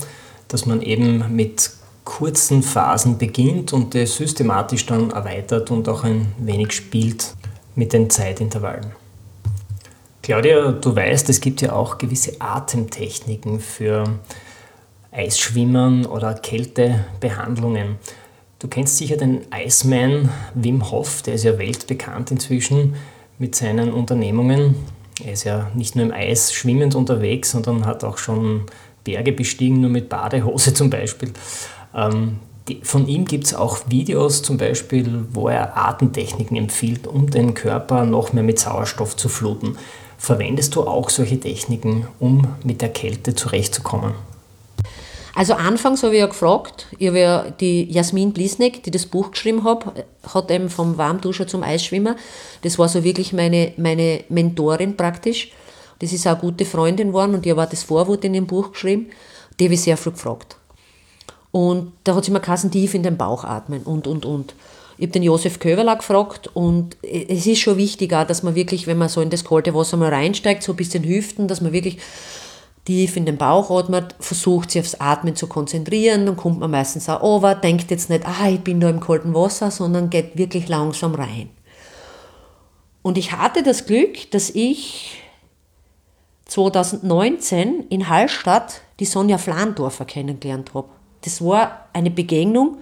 dass 0.48 0.66
man 0.66 0.82
eben 0.82 1.34
mit 1.34 1.70
kurzen 2.06 2.62
Phasen 2.62 3.18
beginnt 3.18 3.74
und 3.74 3.94
das 3.94 4.16
systematisch 4.16 4.86
dann 4.86 5.10
erweitert 5.10 5.70
und 5.70 5.88
auch 5.88 6.04
ein 6.04 6.32
wenig 6.38 6.72
spielt 6.72 7.34
mit 7.74 7.92
den 7.92 8.08
Zeitintervallen. 8.08 8.92
Claudia, 10.22 10.72
du 10.72 10.96
weißt, 10.96 11.28
es 11.28 11.40
gibt 11.40 11.60
ja 11.60 11.72
auch 11.72 11.98
gewisse 11.98 12.40
Atemtechniken 12.40 13.60
für 13.60 14.04
Eisschwimmen 15.10 16.06
oder 16.06 16.34
Kältebehandlungen. 16.34 17.96
Du 18.60 18.68
kennst 18.68 18.96
sicher 18.96 19.16
den 19.16 19.42
Iceman 19.52 20.30
Wim 20.54 20.90
Hof, 20.90 21.22
der 21.22 21.34
ist 21.34 21.44
ja 21.44 21.58
weltbekannt 21.58 22.30
inzwischen 22.30 22.94
mit 23.38 23.54
seinen 23.54 23.92
Unternehmungen. 23.92 24.76
Er 25.24 25.32
ist 25.32 25.44
ja 25.44 25.70
nicht 25.74 25.96
nur 25.96 26.06
im 26.06 26.12
Eis 26.12 26.52
schwimmend 26.52 26.94
unterwegs, 26.94 27.50
sondern 27.50 27.84
hat 27.84 28.04
auch 28.04 28.18
schon 28.18 28.66
Berge 29.04 29.32
bestiegen, 29.32 29.80
nur 29.80 29.90
mit 29.90 30.08
Badehose 30.08 30.72
zum 30.74 30.88
Beispiel. 30.88 31.32
Ähm, 31.96 32.38
die, 32.68 32.80
von 32.82 33.06
ihm 33.06 33.24
gibt 33.24 33.44
es 33.44 33.54
auch 33.54 33.78
Videos 33.88 34.42
zum 34.42 34.58
Beispiel, 34.58 35.24
wo 35.32 35.48
er 35.48 35.76
Atemtechniken 35.76 36.56
empfiehlt, 36.56 37.06
um 37.06 37.30
den 37.30 37.54
Körper 37.54 38.04
noch 38.04 38.32
mehr 38.32 38.42
mit 38.42 38.58
Sauerstoff 38.58 39.16
zu 39.16 39.28
fluten. 39.28 39.78
Verwendest 40.18 40.74
du 40.74 40.82
auch 40.82 41.10
solche 41.10 41.38
Techniken, 41.38 42.06
um 42.18 42.48
mit 42.64 42.82
der 42.82 42.88
Kälte 42.88 43.34
zurechtzukommen? 43.34 44.14
Also 45.34 45.52
anfangs 45.52 46.02
habe 46.02 46.14
ich 46.14 46.20
ja 46.20 46.26
gefragt, 46.26 46.86
ich 46.98 47.08
habe 47.08 47.20
ja 47.20 47.50
die 47.50 47.84
Jasmin 47.92 48.32
Blisnek, 48.32 48.82
die 48.82 48.90
das 48.90 49.04
Buch 49.04 49.32
geschrieben 49.32 49.64
hat, 49.64 49.84
hat 50.34 50.50
eben 50.50 50.70
vom 50.70 50.96
Warmduscher 50.96 51.46
zum 51.46 51.62
Eisschwimmer. 51.62 52.16
Das 52.62 52.78
war 52.78 52.88
so 52.88 53.04
wirklich 53.04 53.34
meine, 53.34 53.72
meine 53.76 54.24
Mentorin 54.30 54.96
praktisch. 54.96 55.52
Das 55.98 56.14
ist 56.14 56.26
auch 56.26 56.32
eine 56.32 56.40
gute 56.40 56.64
Freundin 56.64 57.08
geworden 57.08 57.34
und 57.34 57.44
die 57.44 57.52
hat 57.52 57.72
das 57.72 57.82
Vorwort 57.82 58.24
in 58.24 58.32
dem 58.32 58.46
Buch 58.46 58.72
geschrieben. 58.72 59.10
Die 59.60 59.64
habe 59.64 59.74
ich 59.74 59.82
sehr 59.82 59.98
viel 59.98 60.12
gefragt. 60.12 60.56
Und 61.56 61.92
da 62.04 62.14
hat 62.14 62.26
sie 62.26 62.32
mir 62.32 62.40
geheißen, 62.40 62.70
tief 62.70 62.92
in 62.92 63.02
den 63.02 63.16
Bauch 63.16 63.42
atmen 63.42 63.82
und, 63.84 64.06
und, 64.06 64.26
und. 64.26 64.54
Ich 64.98 65.04
habe 65.04 65.12
den 65.12 65.22
Josef 65.22 65.58
Köverla 65.58 65.94
gefragt 65.94 66.50
und 66.52 66.98
es 67.02 67.46
ist 67.46 67.60
schon 67.60 67.78
wichtig 67.78 68.12
auch, 68.12 68.26
dass 68.26 68.42
man 68.42 68.54
wirklich, 68.54 68.86
wenn 68.86 68.98
man 68.98 69.08
so 69.08 69.22
in 69.22 69.30
das 69.30 69.42
kalte 69.42 69.74
Wasser 69.74 69.96
mal 69.96 70.12
reinsteigt, 70.12 70.62
so 70.62 70.74
ein 70.74 70.76
bisschen 70.76 71.02
Hüften, 71.04 71.48
dass 71.48 71.62
man 71.62 71.72
wirklich 71.72 71.96
tief 72.84 73.16
in 73.16 73.24
den 73.24 73.38
Bauch 73.38 73.70
atmet, 73.70 74.14
versucht 74.20 74.70
sich 74.70 74.82
aufs 74.82 74.96
Atmen 74.96 75.34
zu 75.34 75.46
konzentrieren, 75.46 76.26
dann 76.26 76.36
kommt 76.36 76.60
man 76.60 76.70
meistens 76.70 77.08
auch 77.08 77.22
over, 77.22 77.54
denkt 77.54 77.90
jetzt 77.90 78.10
nicht, 78.10 78.26
ah, 78.26 78.50
ich 78.50 78.60
bin 78.60 78.78
da 78.78 78.90
im 78.90 79.00
kalten 79.00 79.32
Wasser, 79.32 79.70
sondern 79.70 80.10
geht 80.10 80.36
wirklich 80.36 80.68
langsam 80.68 81.14
rein. 81.14 81.48
Und 83.00 83.16
ich 83.16 83.32
hatte 83.32 83.62
das 83.62 83.86
Glück, 83.86 84.30
dass 84.30 84.50
ich 84.50 85.22
2019 86.44 87.86
in 87.88 88.10
Hallstatt 88.10 88.82
die 89.00 89.06
Sonja 89.06 89.38
Flandorfer 89.38 90.04
kennengelernt 90.04 90.74
habe. 90.74 90.88
Das 91.26 91.44
war 91.44 91.88
eine 91.92 92.10
Begegnung. 92.10 92.78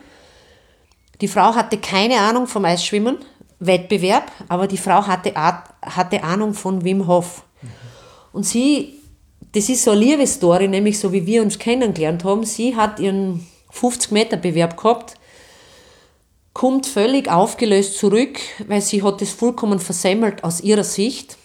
Die 1.22 1.28
Frau 1.28 1.54
hatte 1.54 1.78
keine 1.78 2.20
Ahnung 2.20 2.46
vom 2.46 2.66
Eisschwimmen, 2.66 3.16
Wettbewerb, 3.58 4.30
aber 4.48 4.66
die 4.66 4.76
Frau 4.76 5.06
hatte, 5.06 5.32
hatte 5.34 6.22
Ahnung 6.22 6.52
von 6.52 6.84
Wim 6.84 7.06
Hof. 7.06 7.44
Und 8.32 8.44
sie, 8.44 9.00
das 9.52 9.70
ist 9.70 9.84
so 9.84 9.92
eine 9.92 10.00
Liebesstory, 10.00 10.68
nämlich 10.68 10.98
so 10.98 11.10
wie 11.10 11.24
wir 11.24 11.40
uns 11.40 11.58
kennengelernt 11.58 12.22
haben. 12.22 12.44
Sie 12.44 12.76
hat 12.76 13.00
ihren 13.00 13.46
50-Meter-Bewerb 13.72 14.76
gehabt, 14.76 15.14
kommt 16.52 16.86
völlig 16.86 17.30
aufgelöst 17.30 17.96
zurück, 17.96 18.38
weil 18.68 18.82
sie 18.82 19.02
hat 19.02 19.22
das 19.22 19.30
vollkommen 19.30 19.78
versemmelt 19.78 20.44
aus 20.44 20.60
ihrer 20.60 20.84
Sicht. 20.84 21.38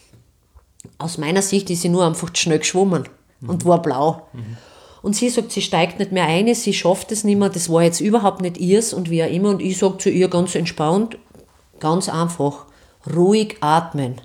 Aus 0.98 1.18
meiner 1.18 1.44
Sicht 1.44 1.70
ist 1.70 1.84
sie 1.84 1.90
nur 1.90 2.06
einfach 2.06 2.36
schnell 2.36 2.60
geschwommen 2.60 3.08
mhm. 3.40 3.50
und 3.50 3.66
war 3.66 3.82
blau. 3.82 4.28
Mhm. 4.34 4.58
Und 5.02 5.16
sie 5.16 5.30
sagt, 5.30 5.52
sie 5.52 5.62
steigt 5.62 6.00
nicht 6.00 6.12
mehr 6.12 6.26
ein, 6.26 6.54
sie 6.54 6.74
schafft 6.74 7.12
es 7.12 7.24
nicht 7.24 7.38
mehr, 7.38 7.50
das 7.50 7.70
war 7.70 7.84
jetzt 7.84 8.02
überhaupt 8.02 8.42
nicht 8.42 8.58
ihrs 8.58 8.94
und 8.94 9.10
wie 9.10 9.24
auch 9.24 9.30
immer. 9.30 9.50
Und 9.50 9.62
ich 9.62 9.78
sage 9.78 9.98
zu 9.98 10.10
ihr 10.10 10.28
ganz 10.28 10.56
entspannt, 10.56 11.18
ganz 11.80 12.10
einfach, 12.10 12.66
ruhig 13.16 13.58
atmen. 13.62 14.20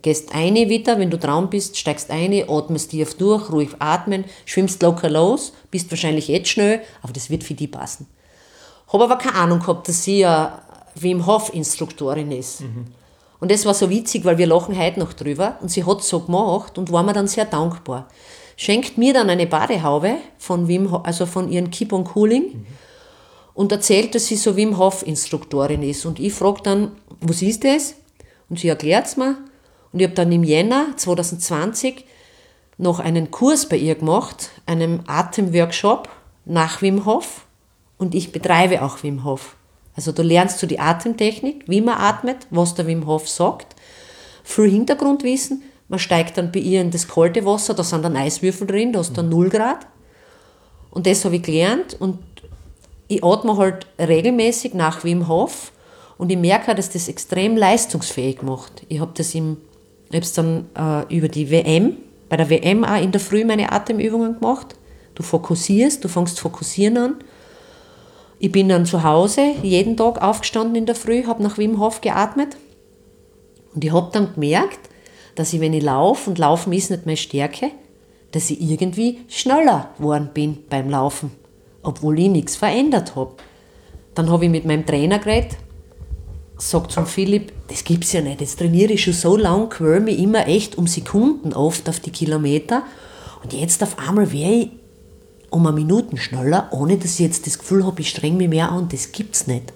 Gehst 0.00 0.34
eine 0.34 0.68
wieder, 0.68 0.98
wenn 0.98 1.10
du 1.10 1.18
dran 1.18 1.50
bist, 1.50 1.76
steigst 1.76 2.10
eine, 2.10 2.48
atmest 2.48 2.90
tief 2.90 3.14
durch, 3.14 3.50
ruhig 3.50 3.70
atmen, 3.78 4.24
schwimmst 4.44 4.82
locker 4.82 5.10
los, 5.10 5.52
bist 5.70 5.90
wahrscheinlich 5.90 6.28
jetzt 6.28 6.48
schnell, 6.48 6.80
aber 7.02 7.12
das 7.12 7.30
wird 7.30 7.44
für 7.44 7.54
die 7.54 7.68
passen. 7.68 8.06
Habe 8.92 9.04
aber 9.04 9.16
keine 9.16 9.36
Ahnung 9.36 9.60
gehabt, 9.60 9.88
dass 9.88 10.02
sie 10.04 10.18
ja 10.20 10.60
Wim 10.96 11.26
Hof 11.26 11.54
Instruktorin 11.54 12.32
ist. 12.32 12.62
Mhm. 12.62 12.86
Und 13.40 13.50
das 13.50 13.64
war 13.64 13.74
so 13.74 13.90
witzig, 13.90 14.24
weil 14.24 14.38
wir 14.38 14.46
lachen 14.46 14.78
heute 14.78 15.00
noch 15.00 15.12
drüber 15.14 15.56
und 15.60 15.70
sie 15.70 15.84
hat 15.84 16.00
es 16.00 16.08
so 16.08 16.20
gemacht 16.20 16.78
und 16.78 16.92
war 16.92 17.02
mir 17.02 17.12
dann 17.12 17.26
sehr 17.26 17.44
dankbar 17.44 18.08
schenkt 18.56 18.98
mir 18.98 19.14
dann 19.14 19.30
eine 19.30 19.46
Badehaube 19.46 20.16
von 20.38 20.68
Wim, 20.68 20.94
also 20.94 21.26
von 21.26 21.50
ihren 21.50 21.70
Keep 21.70 21.92
on 21.92 22.04
Cooling 22.04 22.42
mhm. 22.42 22.66
und 23.54 23.72
erzählt, 23.72 24.14
dass 24.14 24.26
sie 24.26 24.36
so 24.36 24.56
Wim 24.56 24.78
Hof 24.78 25.06
Instruktorin 25.06 25.82
ist. 25.82 26.04
Und 26.06 26.18
ich 26.20 26.32
frage 26.32 26.62
dann, 26.62 26.92
was 27.20 27.42
ist 27.42 27.64
das? 27.64 27.94
Und 28.48 28.58
sie 28.58 28.68
erklärt 28.68 29.06
es 29.06 29.16
mir. 29.16 29.38
Und 29.92 30.00
ich 30.00 30.06
habe 30.06 30.14
dann 30.14 30.32
im 30.32 30.44
Jänner 30.44 30.96
2020 30.96 32.04
noch 32.78 33.00
einen 33.00 33.30
Kurs 33.30 33.68
bei 33.68 33.76
ihr 33.76 33.94
gemacht, 33.94 34.50
einen 34.66 35.00
Atemworkshop 35.06 36.08
nach 36.44 36.82
Wim 36.82 37.04
Hof. 37.04 37.46
Und 37.98 38.14
ich 38.14 38.32
betreibe 38.32 38.82
auch 38.82 39.02
Wim 39.02 39.24
Hof. 39.24 39.56
Also 39.94 40.12
du 40.12 40.22
lernst 40.22 40.62
du 40.62 40.66
die 40.66 40.80
Atemtechnik, 40.80 41.64
wie 41.66 41.80
man 41.80 41.98
atmet, 41.98 42.46
was 42.50 42.74
der 42.74 42.86
Wim 42.86 43.06
Hof 43.06 43.28
sagt, 43.28 43.76
viel 44.42 44.70
Hintergrundwissen 44.70 45.62
man 45.92 45.98
steigt 45.98 46.38
dann 46.38 46.50
bei 46.50 46.60
ihr 46.60 46.80
in 46.80 46.90
das 46.90 47.06
kalte 47.06 47.44
Wasser, 47.44 47.74
da 47.74 47.84
sind 47.84 48.02
dann 48.02 48.16
Eiswürfel 48.16 48.66
drin, 48.66 48.94
da 48.94 49.00
ist 49.00 49.12
dann 49.18 49.28
0 49.28 49.50
Grad. 49.50 49.86
Und 50.90 51.06
das 51.06 51.22
habe 51.26 51.36
ich 51.36 51.42
gelernt 51.42 52.00
und 52.00 52.18
ich 53.08 53.22
atme 53.22 53.58
halt 53.58 53.86
regelmäßig 53.98 54.72
nach 54.72 55.04
Wim 55.04 55.28
Hof. 55.28 55.70
Und 56.16 56.32
ich 56.32 56.38
merke, 56.38 56.74
dass 56.74 56.88
das 56.88 57.08
extrem 57.08 57.58
leistungsfähig 57.58 58.40
macht. 58.40 58.84
Ich 58.88 59.00
habe 59.00 59.12
das 59.14 59.34
im, 59.34 59.58
ich 60.08 60.16
hab's 60.16 60.32
dann 60.32 60.70
äh, 60.74 61.14
über 61.14 61.28
die 61.28 61.50
WM, 61.50 61.98
bei 62.30 62.38
der 62.38 62.48
WM 62.48 62.84
auch 62.84 63.02
in 63.02 63.12
der 63.12 63.20
Früh 63.20 63.44
meine 63.44 63.70
Atemübungen 63.70 64.40
gemacht. 64.40 64.74
Du 65.14 65.22
fokussierst, 65.22 66.02
du 66.02 66.08
fängst 66.08 66.40
fokussieren 66.40 66.96
an. 66.96 67.14
Ich 68.38 68.50
bin 68.50 68.70
dann 68.70 68.86
zu 68.86 69.02
Hause 69.02 69.42
jeden 69.62 69.98
Tag 69.98 70.22
aufgestanden 70.22 70.74
in 70.74 70.86
der 70.86 70.94
Früh, 70.94 71.26
habe 71.26 71.42
nach 71.42 71.58
Wim 71.58 71.78
Hof 71.78 72.00
geatmet. 72.00 72.56
Und 73.74 73.84
ich 73.84 73.92
habe 73.92 74.08
dann 74.10 74.32
gemerkt, 74.32 74.88
dass 75.34 75.52
ich, 75.52 75.60
wenn 75.60 75.72
ich 75.72 75.82
laufe, 75.82 76.30
und 76.30 76.38
Laufen 76.38 76.72
ist 76.72 76.90
nicht 76.90 77.06
meine 77.06 77.16
Stärke, 77.16 77.70
dass 78.32 78.50
ich 78.50 78.60
irgendwie 78.60 79.20
schneller 79.28 79.90
geworden 79.96 80.30
bin 80.32 80.58
beim 80.68 80.90
Laufen, 80.90 81.30
obwohl 81.82 82.18
ich 82.18 82.28
nichts 82.28 82.56
verändert 82.56 83.14
habe. 83.16 83.34
Dann 84.14 84.30
habe 84.30 84.44
ich 84.44 84.50
mit 84.50 84.64
meinem 84.64 84.86
Trainer 84.86 85.18
geredet, 85.18 85.56
sagt 86.58 86.92
zum 86.92 87.06
Philipp, 87.06 87.52
das 87.68 87.84
gibt's 87.84 88.12
ja 88.12 88.20
nicht, 88.20 88.40
jetzt 88.40 88.58
trainiere 88.58 88.92
ich 88.92 89.04
schon 89.04 89.14
so 89.14 89.36
lang, 89.36 89.68
quäl 89.68 90.00
mich 90.00 90.18
immer 90.18 90.46
echt 90.46 90.76
um 90.76 90.86
Sekunden 90.86 91.52
oft 91.52 91.88
auf 91.88 92.00
die 92.00 92.10
Kilometer 92.10 92.82
und 93.42 93.52
jetzt 93.52 93.82
auf 93.82 93.98
einmal 93.98 94.32
wäre 94.32 94.52
ich 94.52 94.70
um 95.50 95.66
eine 95.66 95.76
Minute 95.76 96.16
schneller, 96.16 96.68
ohne 96.70 96.96
dass 96.96 97.14
ich 97.14 97.26
jetzt 97.26 97.46
das 97.46 97.58
Gefühl 97.58 97.84
habe, 97.84 98.00
ich 98.00 98.08
streng 98.08 98.36
mich 98.36 98.48
mehr 98.48 98.70
an, 98.70 98.88
das 98.88 99.12
gibt's 99.12 99.46
nicht. 99.46 99.72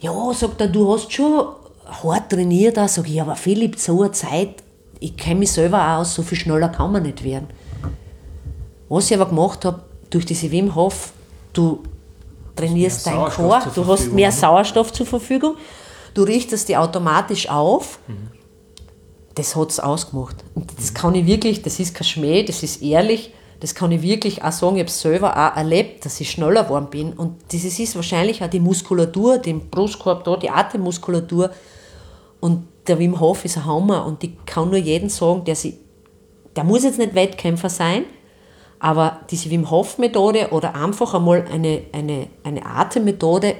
Ja, 0.00 0.32
sagt 0.34 0.60
er, 0.60 0.68
du 0.68 0.92
hast 0.92 1.12
schon 1.12 1.44
hart 1.90 2.30
trainiert, 2.30 2.76
da 2.76 2.88
sage 2.88 3.10
ich, 3.10 3.20
aber 3.20 3.36
Philipp, 3.36 3.78
so 3.78 4.02
eine 4.02 4.12
Zeit, 4.12 4.62
ich 5.00 5.16
kenne 5.16 5.40
mich 5.40 5.52
selber 5.52 5.78
auch 5.78 6.00
aus, 6.00 6.14
so 6.14 6.22
viel 6.22 6.38
schneller 6.38 6.68
kann 6.68 6.92
man 6.92 7.02
nicht 7.02 7.24
werden. 7.24 7.48
Was 8.88 9.10
ich 9.10 9.16
aber 9.16 9.28
gemacht 9.28 9.64
habe, 9.64 9.82
durch 10.10 10.26
diese 10.26 10.50
Wim 10.50 10.74
Hof, 10.74 11.12
du 11.52 11.82
trainierst 12.56 13.06
deinen 13.06 13.30
Chor, 13.30 13.62
du 13.74 13.86
hast 13.86 14.12
mehr 14.12 14.32
Sauerstoff 14.32 14.92
zur 14.92 15.06
Verfügung, 15.06 15.54
du 16.14 16.22
richtest 16.22 16.68
die 16.68 16.76
automatisch 16.76 17.48
auf. 17.48 17.98
Mhm. 18.06 18.28
Das 19.36 19.54
hat 19.54 19.70
es 19.70 19.78
ausgemacht. 19.78 20.36
Und 20.54 20.70
das 20.76 20.92
kann 20.92 21.14
ich 21.14 21.24
wirklich, 21.24 21.62
das 21.62 21.78
ist 21.78 21.94
kein 21.94 22.04
Schmäh, 22.04 22.42
das 22.42 22.62
ist 22.62 22.82
ehrlich, 22.82 23.32
das 23.60 23.74
kann 23.74 23.92
ich 23.92 24.02
wirklich 24.02 24.42
auch 24.42 24.52
sagen, 24.52 24.76
ich 24.76 24.80
habe 24.80 24.88
es 24.88 25.00
selber 25.00 25.32
auch 25.32 25.56
erlebt, 25.56 26.04
dass 26.04 26.20
ich 26.20 26.30
schneller 26.30 26.64
geworden 26.64 26.88
bin. 26.90 27.12
Und 27.12 27.36
dieses 27.52 27.78
ist 27.78 27.94
wahrscheinlich 27.94 28.42
auch 28.42 28.48
die 28.48 28.58
Muskulatur, 28.58 29.38
den 29.38 29.68
Brustkorb 29.68 30.24
da, 30.24 30.36
die 30.36 30.50
Atemmuskulatur. 30.50 31.50
Und 32.40 32.66
der 32.86 32.98
Wim 32.98 33.20
Hof 33.20 33.44
ist 33.44 33.56
ein 33.56 33.66
Hammer 33.66 34.04
und 34.06 34.24
ich 34.24 34.32
kann 34.46 34.70
nur 34.70 34.78
jedem 34.78 35.08
sagen, 35.08 35.44
der, 35.44 35.54
sie, 35.54 35.78
der 36.56 36.64
muss 36.64 36.84
jetzt 36.84 36.98
nicht 36.98 37.14
Wettkämpfer 37.14 37.68
sein, 37.68 38.04
aber 38.78 39.20
diese 39.30 39.50
Wim 39.50 39.70
Hof 39.70 39.98
Methode 39.98 40.48
oder 40.50 40.74
einfach 40.74 41.14
einmal 41.14 41.44
eine, 41.52 41.82
eine, 41.92 42.28
eine 42.42 42.64
Atemmethode 42.64 43.54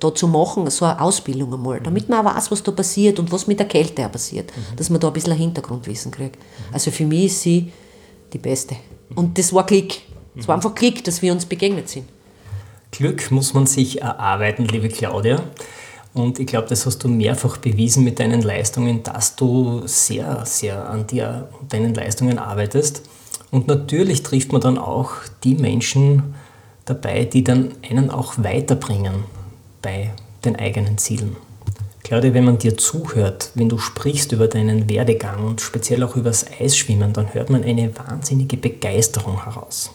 da 0.00 0.14
zu 0.14 0.28
machen, 0.28 0.68
so 0.70 0.84
eine 0.84 1.00
Ausbildung 1.00 1.52
einmal, 1.54 1.80
damit 1.80 2.08
man 2.08 2.26
auch 2.26 2.34
weiß, 2.34 2.50
was 2.50 2.62
da 2.62 2.72
passiert 2.72 3.18
und 3.18 3.30
was 3.32 3.46
mit 3.46 3.58
der 3.58 3.66
Kälte 3.66 4.06
auch 4.06 4.12
passiert, 4.12 4.52
mhm. 4.54 4.76
dass 4.76 4.90
man 4.90 5.00
da 5.00 5.08
ein 5.08 5.12
bisschen 5.12 5.32
ein 5.32 5.38
Hintergrundwissen 5.38 6.10
kriegt. 6.10 6.38
Also 6.72 6.90
für 6.90 7.06
mich 7.06 7.26
ist 7.26 7.42
sie 7.42 7.72
die 8.32 8.38
Beste. 8.38 8.76
Und 9.14 9.38
das 9.38 9.52
war 9.52 9.64
Glück. 9.64 9.92
Es 10.38 10.46
war 10.48 10.56
einfach 10.56 10.74
Glück, 10.74 11.02
dass 11.04 11.22
wir 11.22 11.32
uns 11.32 11.46
begegnet 11.46 11.88
sind. 11.88 12.06
Glück 12.90 13.30
muss 13.30 13.54
man 13.54 13.66
sich 13.66 14.02
erarbeiten, 14.02 14.64
liebe 14.66 14.88
Claudia. 14.88 15.42
Und 16.16 16.38
ich 16.38 16.46
glaube, 16.46 16.66
das 16.66 16.86
hast 16.86 17.04
du 17.04 17.08
mehrfach 17.08 17.58
bewiesen 17.58 18.02
mit 18.02 18.18
deinen 18.20 18.40
Leistungen, 18.40 19.02
dass 19.02 19.36
du 19.36 19.82
sehr, 19.84 20.46
sehr 20.46 20.88
an 20.88 21.06
dir 21.06 21.48
und 21.60 21.70
deinen 21.74 21.92
Leistungen 21.92 22.38
arbeitest. 22.38 23.02
Und 23.50 23.68
natürlich 23.68 24.22
trifft 24.22 24.50
man 24.50 24.62
dann 24.62 24.78
auch 24.78 25.10
die 25.44 25.54
Menschen 25.54 26.34
dabei, 26.86 27.26
die 27.26 27.44
dann 27.44 27.72
einen 27.86 28.08
auch 28.08 28.38
weiterbringen 28.38 29.24
bei 29.82 30.10
den 30.42 30.56
eigenen 30.56 30.96
Zielen. 30.96 31.36
Claudia, 32.02 32.32
wenn 32.32 32.46
man 32.46 32.56
dir 32.56 32.78
zuhört, 32.78 33.50
wenn 33.54 33.68
du 33.68 33.76
sprichst 33.76 34.32
über 34.32 34.48
deinen 34.48 34.88
Werdegang 34.88 35.44
und 35.44 35.60
speziell 35.60 36.02
auch 36.02 36.16
über 36.16 36.30
das 36.30 36.46
Eisschwimmen, 36.58 37.12
dann 37.12 37.34
hört 37.34 37.50
man 37.50 37.62
eine 37.62 37.94
wahnsinnige 37.94 38.56
Begeisterung 38.56 39.44
heraus. 39.44 39.90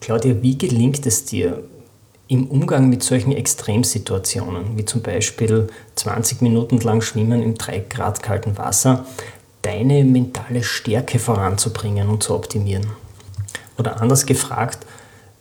Claudia, 0.00 0.40
wie 0.40 0.56
gelingt 0.56 1.04
es 1.04 1.26
dir 1.26 1.62
im 2.28 2.46
Umgang 2.46 2.88
mit 2.88 3.02
solchen 3.02 3.32
Extremsituationen, 3.32 4.76
wie 4.76 4.84
zum 4.84 5.00
Beispiel 5.02 5.68
20 5.96 6.42
Minuten 6.42 6.78
lang 6.78 7.00
Schwimmen 7.00 7.42
im 7.42 7.56
3 7.56 7.86
Grad 7.88 8.22
kalten 8.22 8.56
Wasser, 8.58 9.06
deine 9.62 10.04
mentale 10.04 10.62
Stärke 10.62 11.18
voranzubringen 11.18 12.08
und 12.08 12.22
zu 12.22 12.34
optimieren? 12.34 12.86
Oder 13.78 14.00
anders 14.00 14.26
gefragt, 14.26 14.86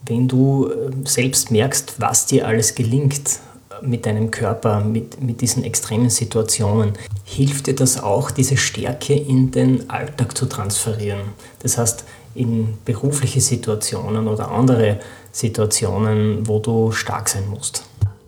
wenn 0.05 0.27
du 0.27 0.69
äh, 0.69 0.91
selbst 1.05 1.51
merkst, 1.51 1.95
was 1.99 2.25
dir 2.25 2.47
alles 2.47 2.75
gelingt, 2.75 3.39
mit 3.81 4.05
deinem 4.05 4.31
Körper, 4.31 4.79
mit, 4.79 5.21
mit 5.21 5.41
diesen 5.41 5.63
extremen 5.63 6.09
Situationen, 6.09 6.93
hilft 7.23 7.67
dir 7.67 7.75
das 7.75 8.01
auch, 8.01 8.31
diese 8.31 8.57
Stärke 8.57 9.13
in 9.13 9.51
den 9.51 9.89
Alltag 9.89 10.37
zu 10.37 10.45
transferieren. 10.45 11.21
Das 11.59 11.77
heißt, 11.77 12.05
in 12.37 12.77
berufliche 12.85 13.41
Situationen 13.41 14.27
oder 14.27 14.51
andere 14.51 14.99
Situationen, 15.31 16.47
wo 16.47 16.59
du 16.59 16.91
stark 16.91 17.29
sein 17.29 17.49
musst. 17.49 17.83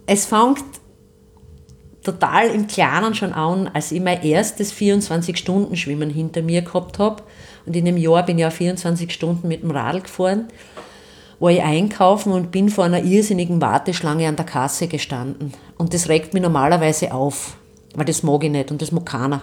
Es 0.05 0.25
fängt 0.25 0.63
total 2.03 2.49
im 2.49 2.67
Kleinen 2.67 3.13
schon 3.13 3.33
an, 3.33 3.69
als 3.73 3.91
ich 3.91 4.01
mein 4.01 4.23
erstes 4.23 4.73
24-Stunden-Schwimmen 4.73 6.09
hinter 6.09 6.41
mir 6.41 6.61
gehabt 6.61 6.97
habe. 6.99 7.23
Und 7.65 7.75
in 7.75 7.85
dem 7.85 7.97
Jahr 7.97 8.25
bin 8.25 8.39
ich 8.39 8.45
auch 8.45 8.51
24 8.51 9.11
Stunden 9.11 9.47
mit 9.47 9.61
dem 9.61 9.71
Radl 9.71 10.01
gefahren 10.01 10.47
war 11.39 11.51
ich 11.51 11.61
einkaufen 11.61 12.33
und 12.33 12.51
bin 12.51 12.69
vor 12.69 12.83
einer 12.83 13.03
irrsinnigen 13.03 13.61
Warteschlange 13.61 14.27
an 14.27 14.35
der 14.35 14.45
Kasse 14.45 14.87
gestanden. 14.87 15.53
Und 15.77 15.93
das 15.93 16.09
regt 16.09 16.33
mich 16.33 16.43
normalerweise 16.43 17.13
auf, 17.13 17.57
weil 17.95 18.05
das 18.05 18.23
mag 18.23 18.43
ich 18.43 18.51
nicht 18.51 18.71
und 18.71 18.81
das 18.81 18.91
mag 18.91 19.05
keiner. 19.05 19.41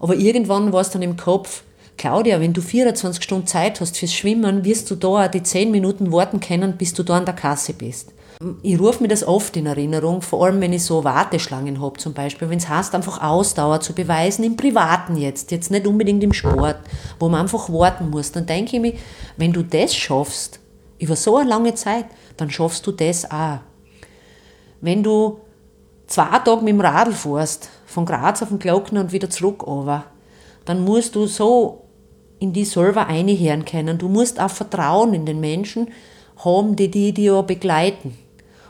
Aber 0.00 0.16
irgendwann 0.16 0.72
war 0.72 0.80
es 0.80 0.90
dann 0.90 1.02
im 1.02 1.16
Kopf, 1.16 1.62
Claudia, 2.00 2.40
wenn 2.40 2.54
du 2.54 2.62
24 2.62 3.22
Stunden 3.22 3.46
Zeit 3.46 3.78
hast 3.78 3.98
fürs 3.98 4.14
Schwimmen, 4.14 4.64
wirst 4.64 4.90
du 4.90 4.94
da 4.94 5.28
die 5.28 5.42
10 5.42 5.70
Minuten 5.70 6.10
warten 6.10 6.40
können, 6.40 6.78
bis 6.78 6.94
du 6.94 7.02
da 7.02 7.18
an 7.18 7.26
der 7.26 7.34
Kasse 7.34 7.74
bist. 7.74 8.14
Ich 8.62 8.80
rufe 8.80 9.02
mir 9.02 9.08
das 9.10 9.22
oft 9.22 9.54
in 9.58 9.66
Erinnerung, 9.66 10.22
vor 10.22 10.46
allem 10.46 10.62
wenn 10.62 10.72
ich 10.72 10.82
so 10.82 11.04
Warteschlangen 11.04 11.82
habe 11.82 12.00
zum 12.00 12.14
Beispiel, 12.14 12.48
wenn 12.48 12.56
es 12.56 12.70
heißt, 12.70 12.94
einfach 12.94 13.22
Ausdauer 13.22 13.82
zu 13.82 13.92
beweisen, 13.92 14.44
im 14.44 14.56
Privaten 14.56 15.18
jetzt, 15.18 15.50
jetzt 15.50 15.70
nicht 15.70 15.86
unbedingt 15.86 16.24
im 16.24 16.32
Sport, 16.32 16.78
wo 17.18 17.28
man 17.28 17.42
einfach 17.42 17.68
warten 17.68 18.08
muss, 18.08 18.32
dann 18.32 18.46
denke 18.46 18.76
ich 18.76 18.80
mir, 18.80 18.94
wenn 19.36 19.52
du 19.52 19.62
das 19.62 19.94
schaffst, 19.94 20.58
über 20.98 21.16
so 21.16 21.36
eine 21.36 21.50
lange 21.50 21.74
Zeit, 21.74 22.06
dann 22.38 22.50
schaffst 22.50 22.86
du 22.86 22.92
das 22.92 23.30
auch. 23.30 23.58
Wenn 24.80 25.02
du 25.02 25.40
zwei 26.06 26.38
Tage 26.38 26.62
mit 26.62 26.68
dem 26.68 26.80
Radl 26.80 27.12
fährst, 27.12 27.68
von 27.84 28.06
Graz 28.06 28.40
auf 28.40 28.48
den 28.48 28.58
Glockner 28.58 29.00
und 29.00 29.12
wieder 29.12 29.28
zurück 29.28 29.66
over, 29.66 30.04
dann 30.64 30.82
musst 30.82 31.14
du 31.14 31.26
so 31.26 31.89
in 32.40 32.52
die 32.52 32.64
selber 32.64 33.06
einhören 33.06 33.64
können. 33.64 33.98
Du 33.98 34.08
musst 34.08 34.40
auch 34.40 34.50
Vertrauen 34.50 35.14
in 35.14 35.26
den 35.26 35.38
Menschen 35.38 35.88
haben, 36.44 36.74
die 36.74 36.90
die, 36.90 37.22
ja 37.22 37.40
begleiten. 37.42 38.18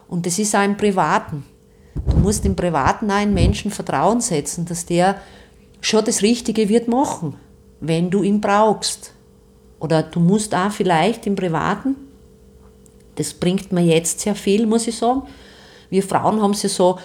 Und 0.09 0.27
das 0.27 0.39
ist 0.39 0.55
auch 0.55 0.65
im 0.65 0.77
Privaten. 0.77 1.45
Du 1.95 2.17
musst 2.17 2.45
im 2.45 2.57
Privaten 2.57 3.11
auch 3.11 3.15
einen 3.15 3.33
Menschen 3.33 3.71
Vertrauen 3.71 4.21
setzen, 4.21 4.67
dass 4.67 4.85
der 4.85 5.17
schon 5.81 6.05
das 6.05 6.21
Richtige 6.21 6.69
wird 6.69 6.89
machen, 6.89 7.37
wenn 7.81 8.11
du 8.11 8.23
ihn 8.23 8.41
brauchst. 8.41 9.15
Oder 9.79 10.03
du 10.03 10.21
musst 10.21 10.55
auch 10.55 10.71
vielleicht 10.71 11.27
im 11.27 11.37
Privaten 11.37 11.97
das 13.21 13.35
bringt 13.35 13.71
mir 13.71 13.83
jetzt 13.83 14.21
sehr 14.21 14.35
viel, 14.35 14.67
muss 14.67 14.87
ich 14.87 14.97
sagen. 14.97 15.25
Wir 15.91 16.03
Frauen 16.03 16.41
haben 16.41 16.55
sie 16.55 16.69
so, 16.69 16.99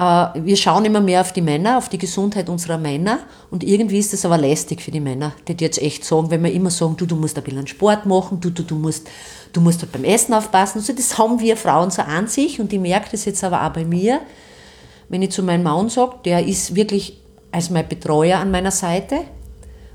wir 0.00 0.56
schauen 0.56 0.86
immer 0.86 1.00
mehr 1.00 1.20
auf 1.20 1.32
die 1.32 1.42
Männer, 1.42 1.76
auf 1.76 1.90
die 1.90 1.98
Gesundheit 1.98 2.48
unserer 2.48 2.78
Männer 2.78 3.18
und 3.50 3.62
irgendwie 3.62 3.98
ist 3.98 4.14
das 4.14 4.24
aber 4.24 4.38
lästig 4.38 4.80
für 4.80 4.90
die 4.90 5.00
Männer, 5.00 5.34
die 5.46 5.52
jetzt 5.62 5.80
echt 5.80 6.06
sagen, 6.06 6.30
wenn 6.30 6.42
wir 6.42 6.50
immer 6.50 6.70
sagen, 6.70 6.96
du, 6.96 7.04
du 7.04 7.16
musst 7.16 7.36
ein 7.36 7.44
bisschen 7.44 7.66
Sport 7.66 8.06
machen, 8.06 8.40
du, 8.40 8.48
du, 8.48 8.62
du 8.62 8.76
musst, 8.76 9.10
du 9.52 9.60
musst 9.60 9.82
halt 9.82 9.92
beim 9.92 10.04
Essen 10.04 10.32
aufpassen. 10.32 10.78
Also 10.78 10.94
das 10.94 11.18
haben 11.18 11.38
wir 11.38 11.54
Frauen 11.54 11.90
so 11.90 12.00
an 12.00 12.28
sich 12.28 12.58
und 12.58 12.72
ich 12.72 12.80
merke 12.80 13.10
das 13.10 13.26
jetzt 13.26 13.44
aber 13.44 13.62
auch 13.62 13.72
bei 13.74 13.84
mir, 13.84 14.20
wenn 15.10 15.20
ich 15.20 15.32
zu 15.32 15.42
meinem 15.42 15.64
Mann 15.64 15.90
sage, 15.90 16.14
der 16.24 16.46
ist 16.46 16.74
wirklich 16.74 17.20
als 17.52 17.68
mein 17.68 17.86
Betreuer 17.86 18.38
an 18.38 18.50
meiner 18.50 18.70
Seite, 18.70 19.24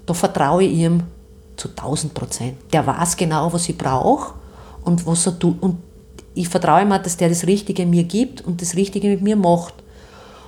da 0.05 0.13
vertraue 0.13 0.65
ich 0.65 0.73
ihm 0.73 1.01
zu 1.55 1.69
1000 1.69 2.13
Prozent. 2.13 2.57
Der 2.71 2.85
weiß 2.85 3.17
genau, 3.17 3.51
was 3.51 3.67
ich 3.69 3.77
brauche 3.77 4.35
und 4.83 5.07
was 5.07 5.25
er 5.25 5.39
tut. 5.39 5.59
Und 5.63 5.77
ich 6.35 6.47
vertraue 6.47 6.83
ihm, 6.83 6.89
dass 6.89 7.17
der 7.17 7.29
das 7.29 7.47
Richtige 7.47 7.87
mir 7.87 8.03
gibt 8.03 8.41
und 8.41 8.61
das 8.61 8.75
Richtige 8.75 9.07
mit 9.07 9.23
mir 9.23 9.35
macht. 9.35 9.73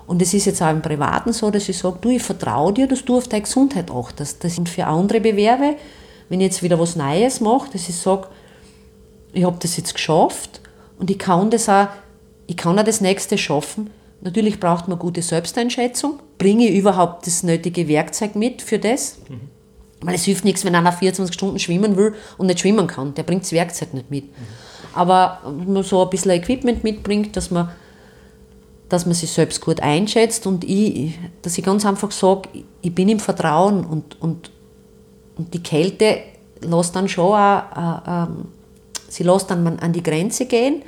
Und 0.07 0.21
es 0.21 0.33
ist 0.33 0.45
jetzt 0.45 0.61
auch 0.61 0.71
im 0.71 0.81
Privaten 0.81 1.33
so, 1.33 1.51
dass 1.51 1.67
ich 1.67 1.77
sage, 1.77 1.97
du, 1.99 2.09
ich 2.09 2.23
vertraue 2.23 2.73
dir, 2.73 2.87
dass 2.87 3.03
du 3.03 3.17
auf 3.17 3.27
deine 3.27 3.43
Gesundheit 3.43 3.91
achtest. 3.91 4.41
Das 4.43 4.55
sind 4.55 4.69
für 4.69 4.85
andere 4.85 5.19
Bewerbe, 5.19 5.75
wenn 6.29 6.39
ich 6.39 6.47
jetzt 6.47 6.63
wieder 6.63 6.79
was 6.79 6.95
Neues 6.95 7.41
mache, 7.41 7.69
dass 7.73 7.89
ich 7.89 7.95
sage, 7.95 8.27
ich 9.33 9.43
habe 9.43 9.57
das 9.59 9.75
jetzt 9.75 9.93
geschafft 9.93 10.61
und 10.97 11.11
ich 11.11 11.19
kann 11.19 11.51
das 11.51 11.67
auch, 11.67 11.87
ich 12.47 12.55
kann 12.55 12.79
auch 12.79 12.83
das 12.83 13.01
Nächste 13.01 13.37
schaffen. 13.37 13.89
Natürlich 14.21 14.59
braucht 14.59 14.87
man 14.87 14.97
gute 14.97 15.21
Selbsteinschätzung. 15.21 16.19
Bringe 16.37 16.69
ich 16.69 16.77
überhaupt 16.77 17.27
das 17.27 17.43
nötige 17.43 17.87
Werkzeug 17.89 18.35
mit 18.35 18.61
für 18.61 18.79
das? 18.79 19.17
Mhm. 19.27 19.41
Weil 20.01 20.15
es 20.15 20.23
hilft 20.23 20.45
nichts, 20.45 20.63
wenn 20.63 20.75
einer 20.75 20.93
24 20.93 21.33
Stunden 21.33 21.59
schwimmen 21.59 21.97
will 21.97 22.15
und 22.37 22.47
nicht 22.47 22.61
schwimmen 22.61 22.87
kann. 22.87 23.13
Der 23.13 23.23
bringt 23.23 23.43
das 23.43 23.51
Werkzeug 23.51 23.93
nicht 23.93 24.09
mit. 24.09 24.25
Aber 24.93 25.41
wenn 25.45 25.73
man 25.73 25.83
so 25.83 26.03
ein 26.03 26.09
bisschen 26.09 26.31
Equipment 26.31 26.83
mitbringt, 26.83 27.35
dass 27.35 27.51
man 27.51 27.69
dass 28.89 29.05
man 29.05 29.15
sich 29.15 29.31
selbst 29.31 29.61
gut 29.61 29.81
einschätzt 29.81 30.47
und 30.47 30.63
ich, 30.63 31.17
dass 31.41 31.57
ich 31.57 31.63
ganz 31.63 31.85
einfach 31.85 32.11
sage, 32.11 32.49
ich 32.81 32.93
bin 32.93 33.09
im 33.09 33.19
Vertrauen 33.19 33.85
und, 33.85 34.21
und, 34.21 34.51
und 35.35 35.53
die 35.53 35.61
Kälte 35.61 36.19
lässt 36.61 36.95
dann 36.95 37.09
schon 37.09 37.33
auch, 37.33 37.61
äh, 37.75 38.23
äh, 38.23 38.27
sie 39.09 39.23
lässt 39.23 39.51
dann 39.51 39.79
an 39.79 39.93
die 39.93 40.03
Grenze 40.03 40.45
gehen, 40.45 40.83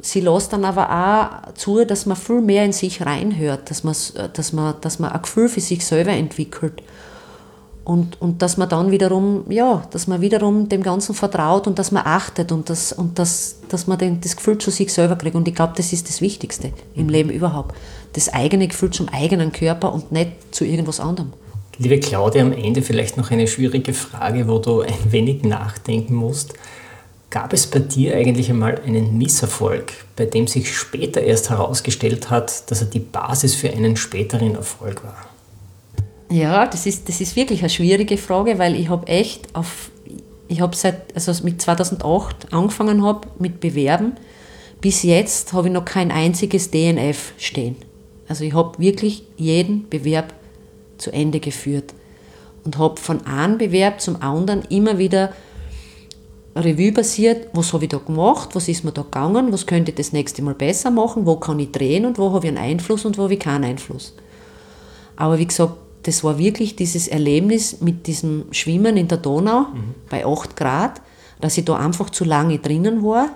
sie 0.00 0.20
lässt 0.20 0.52
dann 0.52 0.64
aber 0.64 0.90
auch 0.90 1.54
zu, 1.54 1.84
dass 1.84 2.06
man 2.06 2.16
viel 2.16 2.40
mehr 2.40 2.64
in 2.64 2.72
sich 2.72 3.04
reinhört, 3.04 3.70
dass 3.70 3.82
man, 3.82 3.94
dass 4.32 4.52
man, 4.52 4.74
dass 4.80 4.98
man 4.98 5.12
ein 5.12 5.22
Gefühl 5.22 5.48
für 5.48 5.60
sich 5.60 5.84
selber 5.84 6.12
entwickelt. 6.12 6.82
Und, 7.86 8.20
und 8.20 8.42
dass 8.42 8.56
man 8.56 8.68
dann 8.68 8.90
wiederum, 8.90 9.44
ja, 9.48 9.86
dass 9.92 10.08
man 10.08 10.20
wiederum 10.20 10.68
dem 10.68 10.82
Ganzen 10.82 11.14
vertraut 11.14 11.68
und 11.68 11.78
dass 11.78 11.92
man 11.92 12.02
achtet 12.04 12.50
und, 12.50 12.68
das, 12.68 12.92
und 12.92 13.16
das, 13.16 13.60
dass 13.68 13.86
man 13.86 13.96
den, 13.96 14.20
das 14.20 14.34
Gefühl 14.34 14.58
zu 14.58 14.72
sich 14.72 14.92
selber 14.92 15.14
kriegt. 15.14 15.36
Und 15.36 15.46
ich 15.46 15.54
glaube, 15.54 15.74
das 15.76 15.92
ist 15.92 16.08
das 16.08 16.20
Wichtigste 16.20 16.72
im 16.96 17.08
Leben 17.08 17.30
überhaupt. 17.30 17.76
Das 18.14 18.28
eigene 18.28 18.66
Gefühl 18.66 18.90
zum 18.90 19.08
eigenen 19.08 19.52
Körper 19.52 19.92
und 19.92 20.10
nicht 20.10 20.32
zu 20.50 20.64
irgendwas 20.64 20.98
anderem. 20.98 21.32
Liebe 21.78 22.00
Claudia, 22.00 22.42
am 22.42 22.50
Ende 22.50 22.82
vielleicht 22.82 23.16
noch 23.18 23.30
eine 23.30 23.46
schwierige 23.46 23.94
Frage, 23.94 24.48
wo 24.48 24.58
du 24.58 24.80
ein 24.80 25.12
wenig 25.12 25.44
nachdenken 25.44 26.16
musst. 26.16 26.54
Gab 27.30 27.52
es 27.52 27.68
bei 27.68 27.78
dir 27.78 28.16
eigentlich 28.16 28.50
einmal 28.50 28.80
einen 28.84 29.16
Misserfolg, 29.16 29.92
bei 30.16 30.24
dem 30.26 30.48
sich 30.48 30.76
später 30.76 31.20
erst 31.20 31.50
herausgestellt 31.50 32.30
hat, 32.30 32.68
dass 32.68 32.80
er 32.80 32.88
die 32.88 32.98
Basis 32.98 33.54
für 33.54 33.70
einen 33.70 33.96
späteren 33.96 34.56
Erfolg 34.56 35.04
war? 35.04 35.35
Ja, 36.30 36.66
das 36.66 36.86
ist, 36.86 37.08
das 37.08 37.20
ist 37.20 37.36
wirklich 37.36 37.60
eine 37.60 37.70
schwierige 37.70 38.16
Frage, 38.16 38.58
weil 38.58 38.74
ich 38.74 38.88
habe 38.88 39.06
echt 39.06 39.54
auf, 39.54 39.90
ich 40.48 40.60
habe 40.60 40.74
seit, 40.74 41.14
also 41.14 41.32
mit 41.44 41.62
2008 41.62 42.52
angefangen 42.52 43.04
habe 43.04 43.28
mit 43.38 43.60
Bewerben, 43.60 44.12
bis 44.80 45.02
jetzt 45.02 45.52
habe 45.52 45.68
ich 45.68 45.74
noch 45.74 45.84
kein 45.84 46.10
einziges 46.10 46.70
DNF 46.70 47.32
stehen. 47.38 47.76
Also 48.28 48.44
ich 48.44 48.54
habe 48.54 48.78
wirklich 48.78 49.24
jeden 49.36 49.88
Bewerb 49.88 50.34
zu 50.98 51.12
Ende 51.12 51.38
geführt 51.38 51.94
und 52.64 52.78
habe 52.78 53.00
von 53.00 53.24
einem 53.26 53.58
Bewerb 53.58 54.00
zum 54.00 54.20
anderen 54.20 54.62
immer 54.62 54.98
wieder 54.98 55.32
Revue 56.56 56.90
passiert, 56.90 57.48
was 57.52 57.72
habe 57.72 57.84
ich 57.84 57.90
da 57.90 57.98
gemacht, 57.98 58.54
was 58.54 58.66
ist 58.68 58.82
mir 58.82 58.92
da 58.92 59.02
gegangen, 59.02 59.52
was 59.52 59.66
könnte 59.66 59.90
ich 59.90 59.96
das 59.96 60.12
nächste 60.12 60.42
Mal 60.42 60.54
besser 60.54 60.90
machen, 60.90 61.26
wo 61.26 61.36
kann 61.36 61.60
ich 61.60 61.70
drehen 61.70 62.06
und 62.06 62.18
wo 62.18 62.32
habe 62.32 62.46
ich 62.46 62.48
einen 62.48 62.58
Einfluss 62.58 63.04
und 63.04 63.18
wo 63.18 63.24
habe 63.24 63.34
ich 63.34 63.40
keinen 63.40 63.64
Einfluss. 63.64 64.14
Aber 65.16 65.38
wie 65.38 65.46
gesagt, 65.46 65.74
das 66.06 66.22
war 66.22 66.38
wirklich 66.38 66.76
dieses 66.76 67.08
Erlebnis 67.08 67.80
mit 67.80 68.06
diesem 68.06 68.44
Schwimmen 68.52 68.96
in 68.96 69.08
der 69.08 69.18
Donau 69.18 69.62
mhm. 69.62 69.94
bei 70.08 70.24
8 70.24 70.54
Grad, 70.56 71.02
dass 71.40 71.58
ich 71.58 71.64
da 71.64 71.76
einfach 71.76 72.10
zu 72.10 72.24
lange 72.24 72.60
drinnen 72.60 73.02
war. 73.02 73.30